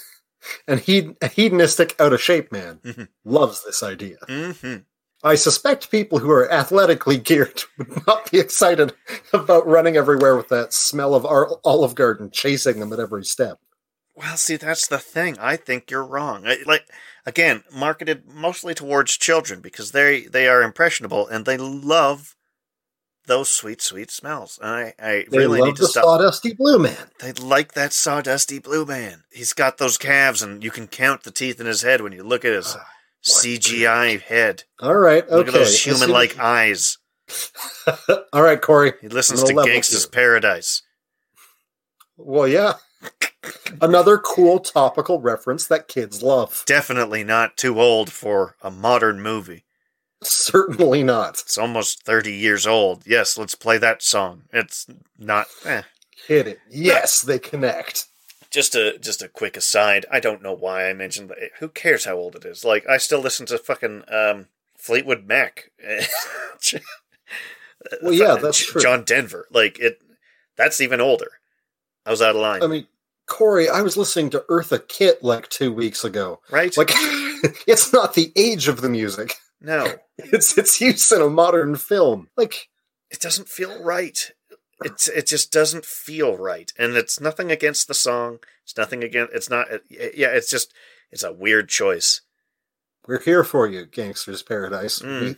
and 0.68 0.80
hed- 0.86 1.16
a 1.22 1.28
hedonistic 1.28 1.94
out 1.98 2.12
of 2.12 2.20
shape 2.22 2.52
man, 2.52 2.80
Mhm. 2.84 3.08
loves 3.24 3.64
this 3.64 3.82
idea. 3.82 4.16
hmm 4.28 4.76
I 5.24 5.34
suspect 5.34 5.90
people 5.90 6.18
who 6.18 6.30
are 6.30 6.50
athletically 6.52 7.16
geared 7.18 7.62
would 7.78 8.06
not 8.06 8.30
be 8.30 8.38
excited 8.38 8.92
about 9.32 9.66
running 9.66 9.96
everywhere 9.96 10.36
with 10.36 10.48
that 10.48 10.72
smell 10.72 11.14
of 11.14 11.24
Ar- 11.26 11.58
Olive 11.64 11.94
Garden 11.94 12.30
chasing 12.30 12.80
them 12.80 12.92
at 12.92 13.00
every 13.00 13.24
step. 13.24 13.58
Well, 14.14 14.36
see, 14.36 14.56
that's 14.56 14.86
the 14.86 14.98
thing. 14.98 15.36
I 15.38 15.56
think 15.56 15.90
you're 15.90 16.04
wrong. 16.04 16.46
I, 16.46 16.58
like 16.66 16.86
again, 17.26 17.64
marketed 17.72 18.26
mostly 18.26 18.72
towards 18.74 19.16
children 19.16 19.60
because 19.60 19.92
they 19.92 20.22
they 20.22 20.48
are 20.48 20.62
impressionable 20.62 21.26
and 21.26 21.44
they 21.44 21.58
love 21.58 22.34
those 23.26 23.50
sweet, 23.50 23.82
sweet 23.82 24.10
smells. 24.10 24.58
I, 24.62 24.94
I 24.98 25.24
They 25.30 25.38
really 25.38 25.58
love 25.60 25.68
need 25.68 25.76
to 25.76 25.82
the 25.82 25.88
stop. 25.88 26.04
sawdusty 26.04 26.56
blue 26.56 26.78
man. 26.78 27.10
They 27.20 27.32
like 27.32 27.72
that 27.74 27.90
sawdusty 27.90 28.62
blue 28.62 28.86
man. 28.86 29.24
He's 29.32 29.52
got 29.52 29.78
those 29.78 29.98
calves, 29.98 30.42
and 30.42 30.62
you 30.62 30.70
can 30.70 30.86
count 30.86 31.24
the 31.24 31.30
teeth 31.32 31.60
in 31.60 31.66
his 31.66 31.82
head 31.82 32.00
when 32.00 32.12
you 32.12 32.22
look 32.22 32.44
at 32.44 32.52
his 32.52 32.76
CGI 33.26 34.20
head. 34.20 34.64
All 34.80 34.96
right, 34.96 35.24
okay. 35.24 35.34
Look 35.34 35.48
at 35.48 35.54
those 35.54 35.82
human-like 35.82 36.32
what- 36.32 36.44
eyes. 36.44 36.98
All 38.32 38.42
right, 38.42 38.60
Corey. 38.60 38.92
He 39.00 39.08
listens 39.08 39.42
to 39.42 39.52
Gangsta's 39.52 40.04
you. 40.04 40.10
Paradise. 40.10 40.82
Well, 42.16 42.46
yeah. 42.46 42.74
Another 43.80 44.16
cool 44.18 44.60
topical 44.60 45.20
reference 45.20 45.66
that 45.66 45.88
kids 45.88 46.22
love. 46.22 46.62
Definitely 46.66 47.24
not 47.24 47.56
too 47.56 47.80
old 47.80 48.10
for 48.12 48.56
a 48.62 48.70
modern 48.70 49.20
movie. 49.20 49.64
Certainly 50.22 51.02
not. 51.02 51.40
It's 51.40 51.58
almost 51.58 52.02
30 52.04 52.32
years 52.32 52.66
old. 52.66 53.02
Yes, 53.06 53.36
let's 53.36 53.54
play 53.54 53.78
that 53.78 54.02
song. 54.02 54.44
It's 54.52 54.86
not 55.18 55.46
eh. 55.64 55.82
Hit 56.26 56.48
it. 56.48 56.58
Yes, 56.70 57.22
they 57.22 57.38
connect. 57.38 58.06
Just 58.56 58.74
a 58.74 58.98
just 58.98 59.22
a 59.22 59.28
quick 59.28 59.54
aside. 59.56 60.06
I 60.10 60.18
don't 60.18 60.42
know 60.42 60.54
why 60.54 60.88
I 60.88 60.94
mentioned 60.94 61.28
that. 61.28 61.36
Who 61.60 61.68
cares 61.68 62.06
how 62.06 62.16
old 62.16 62.34
it 62.34 62.46
is? 62.46 62.64
Like 62.64 62.88
I 62.88 62.96
still 62.96 63.20
listen 63.20 63.44
to 63.46 63.58
fucking 63.58 64.04
um, 64.08 64.46
Fleetwood 64.76 65.26
Mac. 65.26 65.70
Well, 68.02 68.12
yeah, 68.12 68.34
that's 68.34 68.64
true. 68.66 68.80
John 68.80 69.04
Denver. 69.04 69.46
Like 69.52 69.78
it. 69.78 70.00
That's 70.56 70.80
even 70.80 71.00
older. 71.00 71.32
I 72.04 72.10
was 72.10 72.20
out 72.20 72.34
of 72.34 72.40
line. 72.40 72.62
I 72.62 72.66
mean, 72.66 72.86
Corey, 73.26 73.68
I 73.68 73.82
was 73.82 73.96
listening 73.96 74.30
to 74.30 74.44
Eartha 74.48 74.88
Kitt 74.88 75.22
like 75.22 75.48
two 75.50 75.72
weeks 75.72 76.02
ago. 76.02 76.40
right? 76.50 76.76
Like, 76.76 76.90
it's 76.94 77.92
not 77.92 78.14
the 78.14 78.32
age 78.34 78.66
of 78.66 78.80
the 78.80 78.88
music; 78.88 79.34
no, 79.60 79.94
it's 80.18 80.58
its 80.58 80.80
use 80.80 81.12
in 81.12 81.22
a 81.22 81.28
modern 81.28 81.76
film. 81.76 82.28
Like, 82.36 82.68
it 83.10 83.20
doesn't 83.20 83.48
feel 83.48 83.80
right. 83.84 84.32
It's 84.84 85.08
it 85.08 85.26
just 85.26 85.52
doesn't 85.52 85.84
feel 85.84 86.36
right, 86.36 86.72
and 86.78 86.94
it's 86.96 87.20
nothing 87.20 87.50
against 87.50 87.88
the 87.88 87.94
song. 87.94 88.40
It's 88.64 88.76
nothing 88.76 89.02
against. 89.02 89.32
It's 89.32 89.48
not. 89.50 89.68
It, 89.70 90.14
yeah, 90.16 90.28
it's 90.28 90.50
just. 90.50 90.72
It's 91.10 91.22
a 91.22 91.32
weird 91.32 91.68
choice. 91.68 92.20
we're 93.06 93.20
here 93.20 93.44
for 93.44 93.66
you, 93.68 93.86
Gangsta's 93.86 94.42
Paradise. 94.42 94.98
Mm. 94.98 95.20
We 95.20 95.36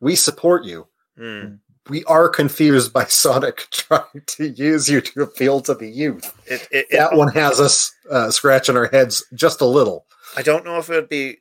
we 0.00 0.16
support 0.16 0.64
you. 0.64 0.88
Hmm. 1.16 1.54
We 1.88 2.04
are 2.04 2.28
confused 2.28 2.92
by 2.92 3.04
Sonic 3.04 3.68
trying 3.70 4.22
to 4.26 4.48
use 4.48 4.90
you 4.90 5.00
to 5.00 5.22
appeal 5.22 5.60
to 5.62 5.74
the 5.74 5.88
youth. 5.88 6.34
It, 6.46 6.68
it, 6.70 6.86
That 6.90 7.16
one 7.16 7.32
has 7.32 7.58
us 7.60 7.92
uh, 8.10 8.30
scratching 8.30 8.76
our 8.76 8.88
heads 8.88 9.24
just 9.32 9.62
a 9.62 9.66
little. 9.66 10.04
I 10.36 10.42
don't 10.42 10.66
know 10.66 10.76
if 10.76 10.90
it 10.90 10.94
would 10.94 11.08
be 11.08 11.38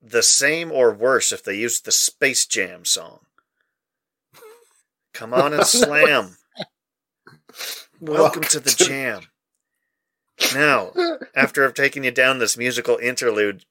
the 0.00 0.22
same 0.22 0.72
or 0.72 0.94
worse 0.94 1.32
if 1.32 1.44
they 1.44 1.56
used 1.56 1.84
the 1.84 1.92
Space 1.92 2.46
Jam 2.46 2.86
song. 2.86 3.18
Come 5.12 5.34
on 5.34 5.52
and 5.52 5.66
slam. 5.66 6.36
Welcome 8.00 8.42
to 8.44 8.60
the 8.60 8.70
jam. 8.70 9.22
Now, 10.54 10.92
after 11.34 11.64
I've 11.64 11.74
taken 11.74 12.04
you 12.04 12.10
down 12.10 12.38
this 12.38 12.56
musical 12.56 12.96
interlude 12.98 13.64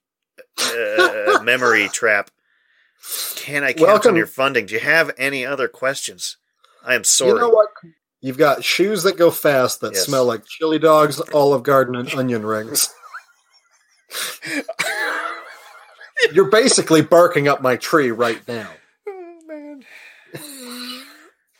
uh, 0.60 1.40
memory 1.42 1.88
trap, 1.88 2.30
can 3.36 3.64
I 3.64 3.72
count 3.72 4.04
on 4.06 4.16
your 4.16 4.26
funding? 4.26 4.66
Do 4.66 4.74
you 4.74 4.80
have 4.80 5.10
any 5.16 5.46
other 5.46 5.66
questions? 5.68 6.36
I 6.84 6.94
am 6.94 7.04
sorry. 7.04 7.32
You 7.32 7.38
know 7.38 7.48
what? 7.48 7.68
You've 8.20 8.36
got 8.38 8.64
shoes 8.64 9.04
that 9.04 9.16
go 9.16 9.30
fast 9.30 9.80
that 9.80 9.94
Yes. 9.94 10.04
smell 10.04 10.24
like 10.24 10.44
chili 10.44 10.78
dogs, 10.78 11.20
Olive 11.32 11.62
Garden, 11.62 11.94
and 11.94 12.12
onion 12.14 12.44
rings. 12.44 12.92
You're 16.32 16.50
basically 16.50 17.00
barking 17.02 17.46
up 17.48 17.62
my 17.62 17.76
tree 17.76 18.10
right 18.10 18.46
now. 18.48 18.68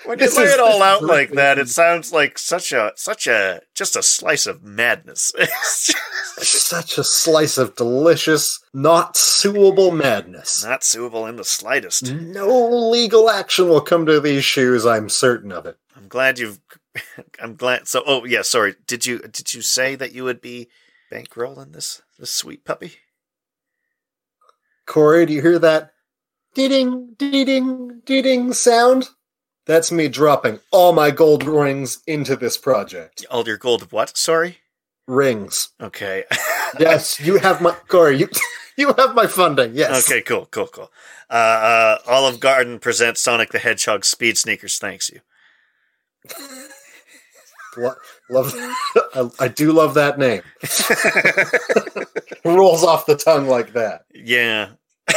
When 0.08 0.18
you 0.18 0.24
This 0.24 0.38
lay 0.38 0.44
is- 0.44 0.54
it 0.54 0.60
all 0.60 0.82
out 0.82 1.04
like 1.04 1.32
that, 1.32 1.58
it 1.58 1.68
sounds 1.68 2.12
like 2.14 2.38
such 2.38 2.72
a 2.72 2.92
such 2.96 3.26
a 3.26 3.60
just 3.74 3.94
a 3.94 4.02
slice 4.02 4.46
of 4.46 4.62
madness. 4.62 5.32
Such 6.40 6.96
a 6.96 7.04
slice 7.04 7.58
of 7.58 7.74
delicious, 7.74 8.60
not 8.72 9.16
suable 9.16 9.90
madness. 9.90 10.64
not 10.64 10.82
suable 10.82 11.26
in 11.26 11.34
the 11.36 11.44
slightest. 11.44 12.12
No 12.12 12.48
legal 12.90 13.28
action 13.28 13.68
will 13.68 13.80
come 13.82 14.06
to 14.06 14.18
these 14.20 14.44
shoes, 14.44 14.86
I'm 14.86 15.08
certain 15.10 15.50
of 15.52 15.66
it. 15.66 15.76
I'm 15.96 16.06
glad 16.08 16.38
you've 16.38 16.60
I'm 17.42 17.56
glad 17.56 17.86
so 17.86 18.02
oh 18.06 18.24
yeah, 18.24 18.40
sorry. 18.42 18.76
Did 18.86 19.04
you 19.04 19.18
did 19.18 19.52
you 19.52 19.60
say 19.60 19.94
that 19.96 20.12
you 20.12 20.24
would 20.24 20.40
be 20.40 20.68
bankrolling 21.12 21.72
this 21.74 22.00
this 22.18 22.30
sweet 22.32 22.64
puppy? 22.64 22.92
Corey, 24.86 25.26
do 25.26 25.34
you 25.34 25.42
hear 25.42 25.58
that 25.58 25.90
ding 26.54 27.14
ding 27.18 28.00
ding 28.06 28.52
sound? 28.54 29.10
That's 29.68 29.92
me 29.92 30.08
dropping 30.08 30.60
all 30.72 30.94
my 30.94 31.10
gold 31.10 31.44
rings 31.44 31.98
into 32.06 32.36
this 32.36 32.56
project. 32.56 33.24
All 33.30 33.46
your 33.46 33.58
gold 33.58 33.92
what? 33.92 34.16
Sorry? 34.16 34.58
Rings. 35.06 35.68
Okay. 35.80 36.24
Yes, 36.78 37.18
you 37.18 37.38
have 37.38 37.62
my 37.62 37.72
Corey. 37.88 38.18
You 38.18 38.28
you 38.76 38.92
have 38.98 39.14
my 39.14 39.26
funding. 39.26 39.74
Yes. 39.74 40.06
okay, 40.06 40.20
cool, 40.20 40.44
cool, 40.50 40.66
cool. 40.66 40.90
Uh, 41.30 41.32
uh 41.32 41.98
Olive 42.06 42.40
Garden 42.40 42.78
presents 42.78 43.22
Sonic 43.22 43.50
the 43.50 43.58
Hedgehog 43.58 44.04
Speed 44.04 44.36
Sneakers. 44.36 44.78
Thanks 44.78 45.08
you. 45.08 45.20
Lo- 47.78 47.94
love. 48.28 48.54
I, 49.14 49.30
I 49.40 49.48
do 49.48 49.72
love 49.72 49.94
that 49.94 50.18
name. 50.18 50.42
Rolls 52.44 52.84
off 52.84 53.06
the 53.06 53.16
tongue 53.16 53.46
like 53.48 53.72
that. 53.72 54.04
yeah. 54.14 54.72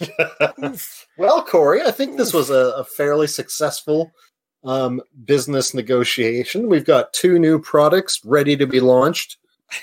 Well, 1.18 1.44
Corey, 1.44 1.82
I 1.82 1.90
think 1.90 2.16
this 2.16 2.32
was 2.32 2.48
a, 2.48 2.72
a 2.76 2.84
fairly 2.84 3.26
successful 3.26 4.12
um, 4.64 5.02
business 5.24 5.74
negotiation. 5.74 6.68
We've 6.68 6.84
got 6.84 7.12
two 7.12 7.38
new 7.38 7.60
products 7.60 8.24
ready 8.24 8.56
to 8.56 8.66
be 8.66 8.80
launched, 8.80 9.36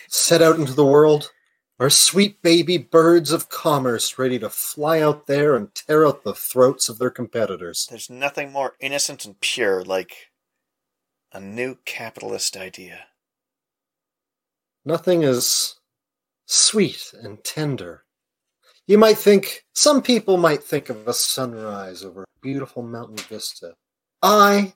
set 0.07 0.41
out 0.41 0.57
into 0.57 0.73
the 0.73 0.85
world. 0.85 1.31
Our 1.79 1.91
sweet 1.91 2.41
baby 2.41 2.79
birds 2.79 3.31
of 3.31 3.49
commerce 3.49 4.17
ready 4.17 4.39
to 4.39 4.49
fly 4.49 4.99
out 4.99 5.27
there 5.27 5.55
and 5.55 5.73
tear 5.75 6.07
out 6.07 6.23
the 6.23 6.33
throats 6.33 6.89
of 6.89 6.97
their 6.97 7.11
competitors. 7.11 7.85
There's 7.87 8.09
nothing 8.09 8.51
more 8.51 8.73
innocent 8.79 9.25
and 9.25 9.39
pure 9.39 9.83
like 9.83 10.31
a 11.31 11.39
new 11.39 11.77
capitalist 11.85 12.57
idea. 12.57 13.05
Nothing 14.85 15.21
is 15.21 15.75
sweet 16.47 17.13
and 17.21 17.43
tender. 17.43 18.05
You 18.87 18.97
might 18.97 19.17
think, 19.17 19.65
some 19.73 20.01
people 20.01 20.37
might 20.37 20.63
think 20.63 20.89
of 20.89 21.07
a 21.07 21.13
sunrise 21.13 22.03
over 22.03 22.23
a 22.23 22.25
beautiful 22.41 22.81
mountain 22.81 23.17
vista. 23.17 23.73
I 24.21 24.73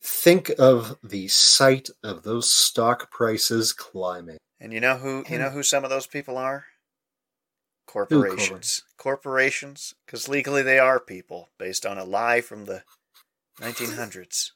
think 0.00 0.52
of 0.58 0.96
the 1.02 1.26
sight 1.26 1.90
of 2.04 2.22
those 2.22 2.48
stock 2.48 3.10
prices 3.10 3.72
climbing. 3.72 4.38
And 4.60 4.72
you 4.72 4.80
know 4.80 4.96
who 4.96 5.24
you 5.28 5.38
know 5.38 5.50
who 5.50 5.62
some 5.62 5.84
of 5.84 5.90
those 5.90 6.06
people 6.06 6.36
are? 6.36 6.64
Corporations. 7.86 8.82
Corporations, 8.96 9.94
because 10.04 10.28
legally 10.28 10.62
they 10.62 10.78
are 10.78 11.00
people, 11.00 11.48
based 11.58 11.86
on 11.86 11.98
a 11.98 12.04
lie 12.04 12.40
from 12.40 12.66
the 12.66 12.82
1900s. 13.60 14.52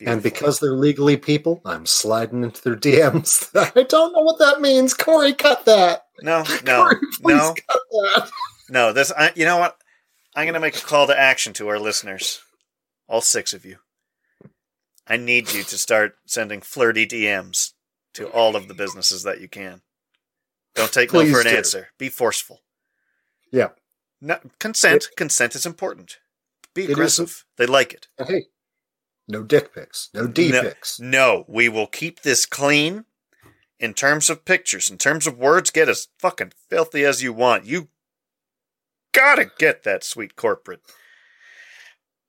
And 0.00 0.22
because 0.22 0.60
they're 0.60 0.76
legally 0.76 1.16
people, 1.16 1.60
I'm 1.64 1.84
sliding 1.84 2.44
into 2.44 2.62
their 2.62 2.76
DMs. 2.76 3.48
I 3.76 3.82
don't 3.82 4.12
know 4.12 4.22
what 4.22 4.38
that 4.38 4.60
means. 4.60 4.94
Corey, 4.94 5.32
cut 5.32 5.64
that. 5.64 6.06
no, 6.22 6.44
no, 6.64 6.84
Corey, 6.84 6.96
no, 7.24 7.54
no. 8.70 8.92
This, 8.92 9.12
I, 9.16 9.32
you 9.34 9.44
know 9.44 9.58
what? 9.58 9.76
I'm 10.36 10.46
gonna 10.46 10.60
make 10.60 10.76
a 10.76 10.80
call 10.80 11.08
to 11.08 11.18
action 11.18 11.52
to 11.54 11.68
our 11.68 11.80
listeners, 11.80 12.40
all 13.08 13.20
six 13.20 13.52
of 13.52 13.64
you. 13.64 13.78
I 15.06 15.16
need 15.16 15.52
you 15.52 15.64
to 15.64 15.78
start 15.78 16.16
sending 16.26 16.60
flirty 16.60 17.06
DMs 17.06 17.72
to 18.14 18.28
all 18.28 18.54
of 18.54 18.68
the 18.68 18.74
businesses 18.74 19.24
that 19.24 19.40
you 19.40 19.48
can. 19.48 19.80
Don't 20.74 20.92
take 20.92 21.12
no 21.12 21.26
for 21.26 21.40
an 21.40 21.46
do. 21.46 21.56
answer. 21.56 21.88
Be 21.98 22.08
forceful. 22.08 22.60
Yeah. 23.50 23.70
No, 24.20 24.38
consent. 24.60 25.08
consent 25.16 25.56
is 25.56 25.66
important. 25.66 26.18
Be 26.78 26.84
is- 26.84 26.90
aggressive. 26.90 27.44
They 27.56 27.66
like 27.66 27.92
it. 27.92 28.08
Hey, 28.18 28.46
no 29.26 29.42
dick 29.42 29.74
pics, 29.74 30.08
no 30.14 30.26
D 30.26 30.50
No. 30.52 30.62
pics. 30.62 30.98
No, 31.00 31.44
we 31.48 31.68
will 31.68 31.86
keep 31.86 32.22
this 32.22 32.46
clean 32.46 33.04
in 33.78 33.94
terms 33.94 34.30
of 34.30 34.44
pictures. 34.44 34.90
In 34.90 34.98
terms 34.98 35.26
of 35.26 35.36
words, 35.38 35.70
get 35.70 35.88
as 35.88 36.08
fucking 36.18 36.52
filthy 36.70 37.04
as 37.04 37.22
you 37.22 37.32
want. 37.32 37.64
You 37.66 37.88
gotta 39.12 39.50
get 39.58 39.82
that 39.82 40.04
sweet 40.04 40.36
corporate. 40.36 40.80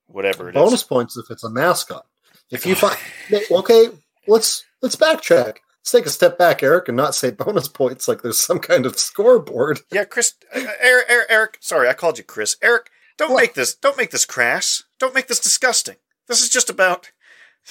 Whatever 0.08 0.50
it 0.50 0.56
is. 0.56 0.62
bonus 0.62 0.84
points 0.84 1.18
if 1.18 1.30
it's 1.30 1.44
a 1.44 1.50
mascot. 1.50 2.06
If 2.52 2.66
you 2.66 2.74
find 2.76 2.98
okay, 3.52 3.90
let's 4.28 4.66
let's 4.82 4.96
backtrack. 4.96 5.58
Let's 5.82 5.92
take 5.92 6.06
a 6.08 6.10
step 6.10 6.38
back, 6.38 6.62
Eric, 6.64 6.88
and 6.88 6.98
not 6.98 7.16
say 7.16 7.30
bonus 7.32 7.68
points 7.68 8.08
like 8.08 8.22
there's 8.24 8.40
some 8.40 8.60
kind 8.60 8.86
of 8.86 8.98
scoreboard. 9.00 9.82
Yeah, 9.92 10.04
Chris, 10.06 10.34
uh, 10.54 10.66
Eric, 10.82 11.06
Eric, 11.08 11.26
Eric, 11.30 11.58
sorry, 11.62 11.88
I 11.88 11.94
called 11.94 12.18
you 12.18 12.24
Chris. 12.24 12.58
Eric, 12.62 12.90
don't 13.20 13.36
make 13.36 13.54
this, 13.54 13.76
don't 13.76 13.98
make 13.98 14.12
this 14.12 14.26
crass. 14.26 14.84
Don't 14.98 15.14
make 15.14 15.28
this 15.28 15.42
disgusting. 15.42 15.98
This 16.28 16.42
is 16.42 16.50
just 16.50 16.70
about, 16.70 17.12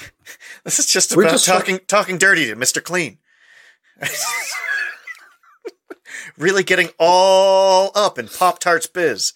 this 0.65 0.79
is 0.79 0.87
just 0.87 1.13
about 1.13 1.31
just 1.31 1.47
talking, 1.47 1.81
talking 1.89 2.19
dirty 2.19 2.47
to 2.47 2.55
Mister 2.55 2.81
Clean. 2.81 3.19
really 6.37 6.63
getting 6.63 6.91
all 6.99 7.91
up 7.95 8.19
in 8.19 8.29
Pop 8.29 8.59
Tarts 8.59 8.87
biz. 8.87 9.33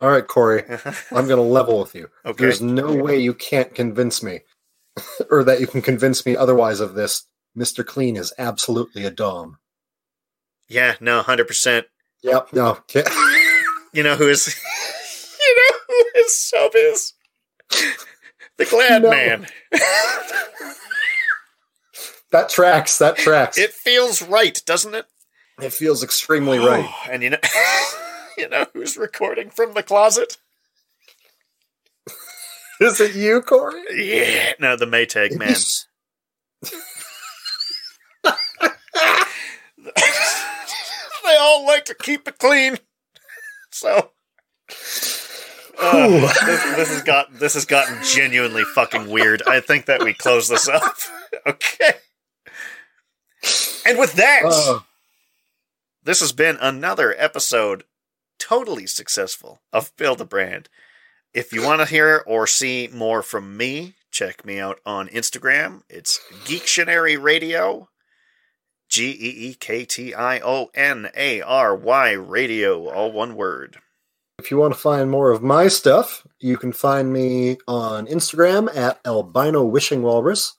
All 0.00 0.10
right, 0.10 0.26
Corey, 0.26 0.64
I'm 1.12 1.28
going 1.28 1.36
to 1.36 1.42
level 1.42 1.78
with 1.78 1.94
you. 1.94 2.08
Okay. 2.26 2.42
There's 2.42 2.60
no 2.60 2.92
way 2.92 3.18
you 3.18 3.32
can't 3.32 3.72
convince 3.72 4.20
me, 4.22 4.40
or 5.30 5.44
that 5.44 5.60
you 5.60 5.68
can 5.68 5.82
convince 5.82 6.26
me 6.26 6.36
otherwise 6.36 6.80
of 6.80 6.94
this. 6.94 7.28
Mr. 7.56 7.86
Clean 7.86 8.16
is 8.16 8.32
absolutely 8.38 9.04
a 9.04 9.10
dom. 9.10 9.58
Yeah, 10.68 10.96
no, 11.00 11.22
hundred 11.22 11.46
percent. 11.46 11.86
Yep. 12.22 12.52
No. 12.52 12.78
You 13.92 14.02
know 14.02 14.16
who 14.16 14.28
is? 14.28 14.58
His 16.14 16.36
sub 16.36 16.72
is? 16.74 17.14
The 18.58 18.64
Glad 18.66 19.02
No. 19.02 19.10
Man. 19.10 19.46
that 22.30 22.48
tracks. 22.48 22.98
That 22.98 23.16
tracks. 23.16 23.58
It, 23.58 23.72
feels 23.72 24.22
right, 24.22 24.60
doesn't 24.66 24.94
it? 24.94 25.06
It 25.60 25.72
feels 25.72 26.02
extremely 26.02 26.58
right. 26.58 26.84
Oh, 26.86 27.10
and 27.10 27.22
you 27.22 27.30
know, 27.30 27.38
you 28.38 28.48
know 28.48 28.66
who's 28.72 28.96
recording 28.96 29.50
from 29.50 29.74
the 29.74 29.82
closet? 29.82 30.38
Is 32.80 33.00
it 33.00 33.14
you, 33.14 33.42
Corey? 33.42 33.82
Yeah, 33.94 34.52
no, 34.60 34.76
the 34.76 34.86
Maytag 34.86 35.38
man. 35.38 35.56
they 41.24 41.36
all 41.38 41.66
like 41.66 41.84
to 41.86 41.94
keep 41.94 42.28
it 42.28 42.38
clean. 42.38 42.78
So 43.70 44.12
uh, 45.78 46.08
this, 46.08 46.62
this 46.76 46.88
has 46.88 47.02
got 47.02 47.32
this 47.38 47.54
has 47.54 47.64
gotten 47.64 47.96
genuinely 48.04 48.64
fucking 48.74 49.08
weird. 49.08 49.42
I 49.46 49.60
think 49.60 49.86
that 49.86 50.02
we 50.02 50.14
close 50.14 50.48
this 50.48 50.68
up. 50.68 50.96
okay. 51.46 51.92
And 53.86 53.98
with 53.98 54.12
that, 54.14 54.42
Uh, 54.44 54.80
this 56.04 56.20
has 56.20 56.32
been 56.32 56.56
another 56.60 57.14
episode 57.18 57.84
totally 58.38 58.86
successful 58.86 59.60
of 59.72 59.96
Build 59.96 60.20
a 60.20 60.24
Brand. 60.24 60.68
If 61.32 61.52
you 61.52 61.62
want 61.62 61.80
to 61.80 61.86
hear 61.86 62.22
or 62.26 62.46
see 62.46 62.88
more 62.92 63.22
from 63.22 63.56
me, 63.56 63.94
check 64.10 64.44
me 64.44 64.58
out 64.60 64.78
on 64.84 65.08
Instagram. 65.08 65.82
It's 65.88 66.20
Geektionary 66.44 67.20
Radio. 67.20 67.88
G 68.88 69.10
E 69.10 69.48
E 69.48 69.54
K 69.54 69.86
T 69.86 70.12
I 70.12 70.38
O 70.40 70.70
N 70.74 71.08
A 71.16 71.40
R 71.40 71.74
Y 71.74 72.10
Radio, 72.12 72.90
all 72.90 73.10
one 73.10 73.34
word. 73.34 73.78
If 74.42 74.50
you 74.50 74.56
want 74.56 74.74
to 74.74 74.80
find 74.80 75.08
more 75.08 75.30
of 75.30 75.40
my 75.40 75.68
stuff, 75.68 76.26
you 76.40 76.56
can 76.56 76.72
find 76.72 77.12
me 77.12 77.58
on 77.68 78.08
Instagram 78.08 78.74
at 78.76 78.98
albino 79.06 79.62
wishing 79.62 80.02
walrus 80.02 80.56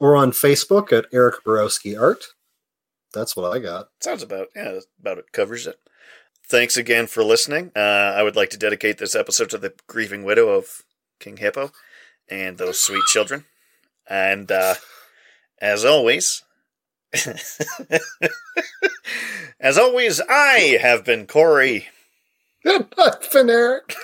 or 0.00 0.16
on 0.16 0.30
Facebook 0.30 0.90
at 0.90 1.04
Eric 1.12 1.44
Borowski 1.44 1.94
Art. 1.94 2.24
That's 3.12 3.36
what 3.36 3.52
I 3.52 3.58
got. 3.58 3.88
Sounds 4.00 4.22
about 4.22 4.48
yeah, 4.56 4.72
that's 4.72 4.86
about 4.98 5.18
it 5.18 5.32
covers 5.32 5.66
it. 5.66 5.78
Thanks 6.48 6.78
again 6.78 7.08
for 7.08 7.22
listening. 7.22 7.72
Uh, 7.76 7.80
I 8.16 8.22
would 8.22 8.36
like 8.36 8.48
to 8.50 8.58
dedicate 8.58 8.96
this 8.96 9.14
episode 9.14 9.50
to 9.50 9.58
the 9.58 9.74
grieving 9.86 10.24
widow 10.24 10.48
of 10.48 10.82
King 11.20 11.36
Hippo 11.36 11.72
and 12.30 12.56
those 12.56 12.80
sweet 12.80 13.04
children. 13.04 13.44
And 14.08 14.50
uh, 14.50 14.76
as 15.60 15.84
always, 15.84 16.42
as 19.60 19.76
always, 19.76 20.22
I 20.26 20.78
have 20.80 21.04
been 21.04 21.26
Corey. 21.26 21.88
And 22.66 22.86
I've 22.98 23.30
been 23.32 23.48
Eric. 23.48 23.94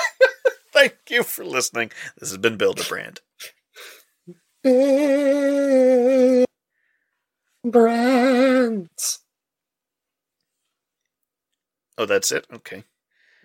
Thank 0.72 0.94
you 1.10 1.24
for 1.24 1.44
listening. 1.44 1.90
This 2.18 2.30
has 2.30 2.38
been 2.38 2.56
Build 2.56 2.80
a 2.80 2.84
Brand. 2.84 3.20
Brands. 7.64 9.20
Oh, 11.98 12.06
that's 12.06 12.30
it. 12.30 12.46
Okay. 12.52 12.84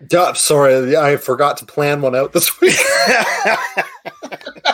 Duh, 0.06 0.34
sorry, 0.34 0.96
I 0.96 1.16
forgot 1.16 1.56
to 1.58 1.66
plan 1.66 2.02
one 2.02 2.14
out 2.14 2.32
this 2.32 2.60
week. 2.60 2.76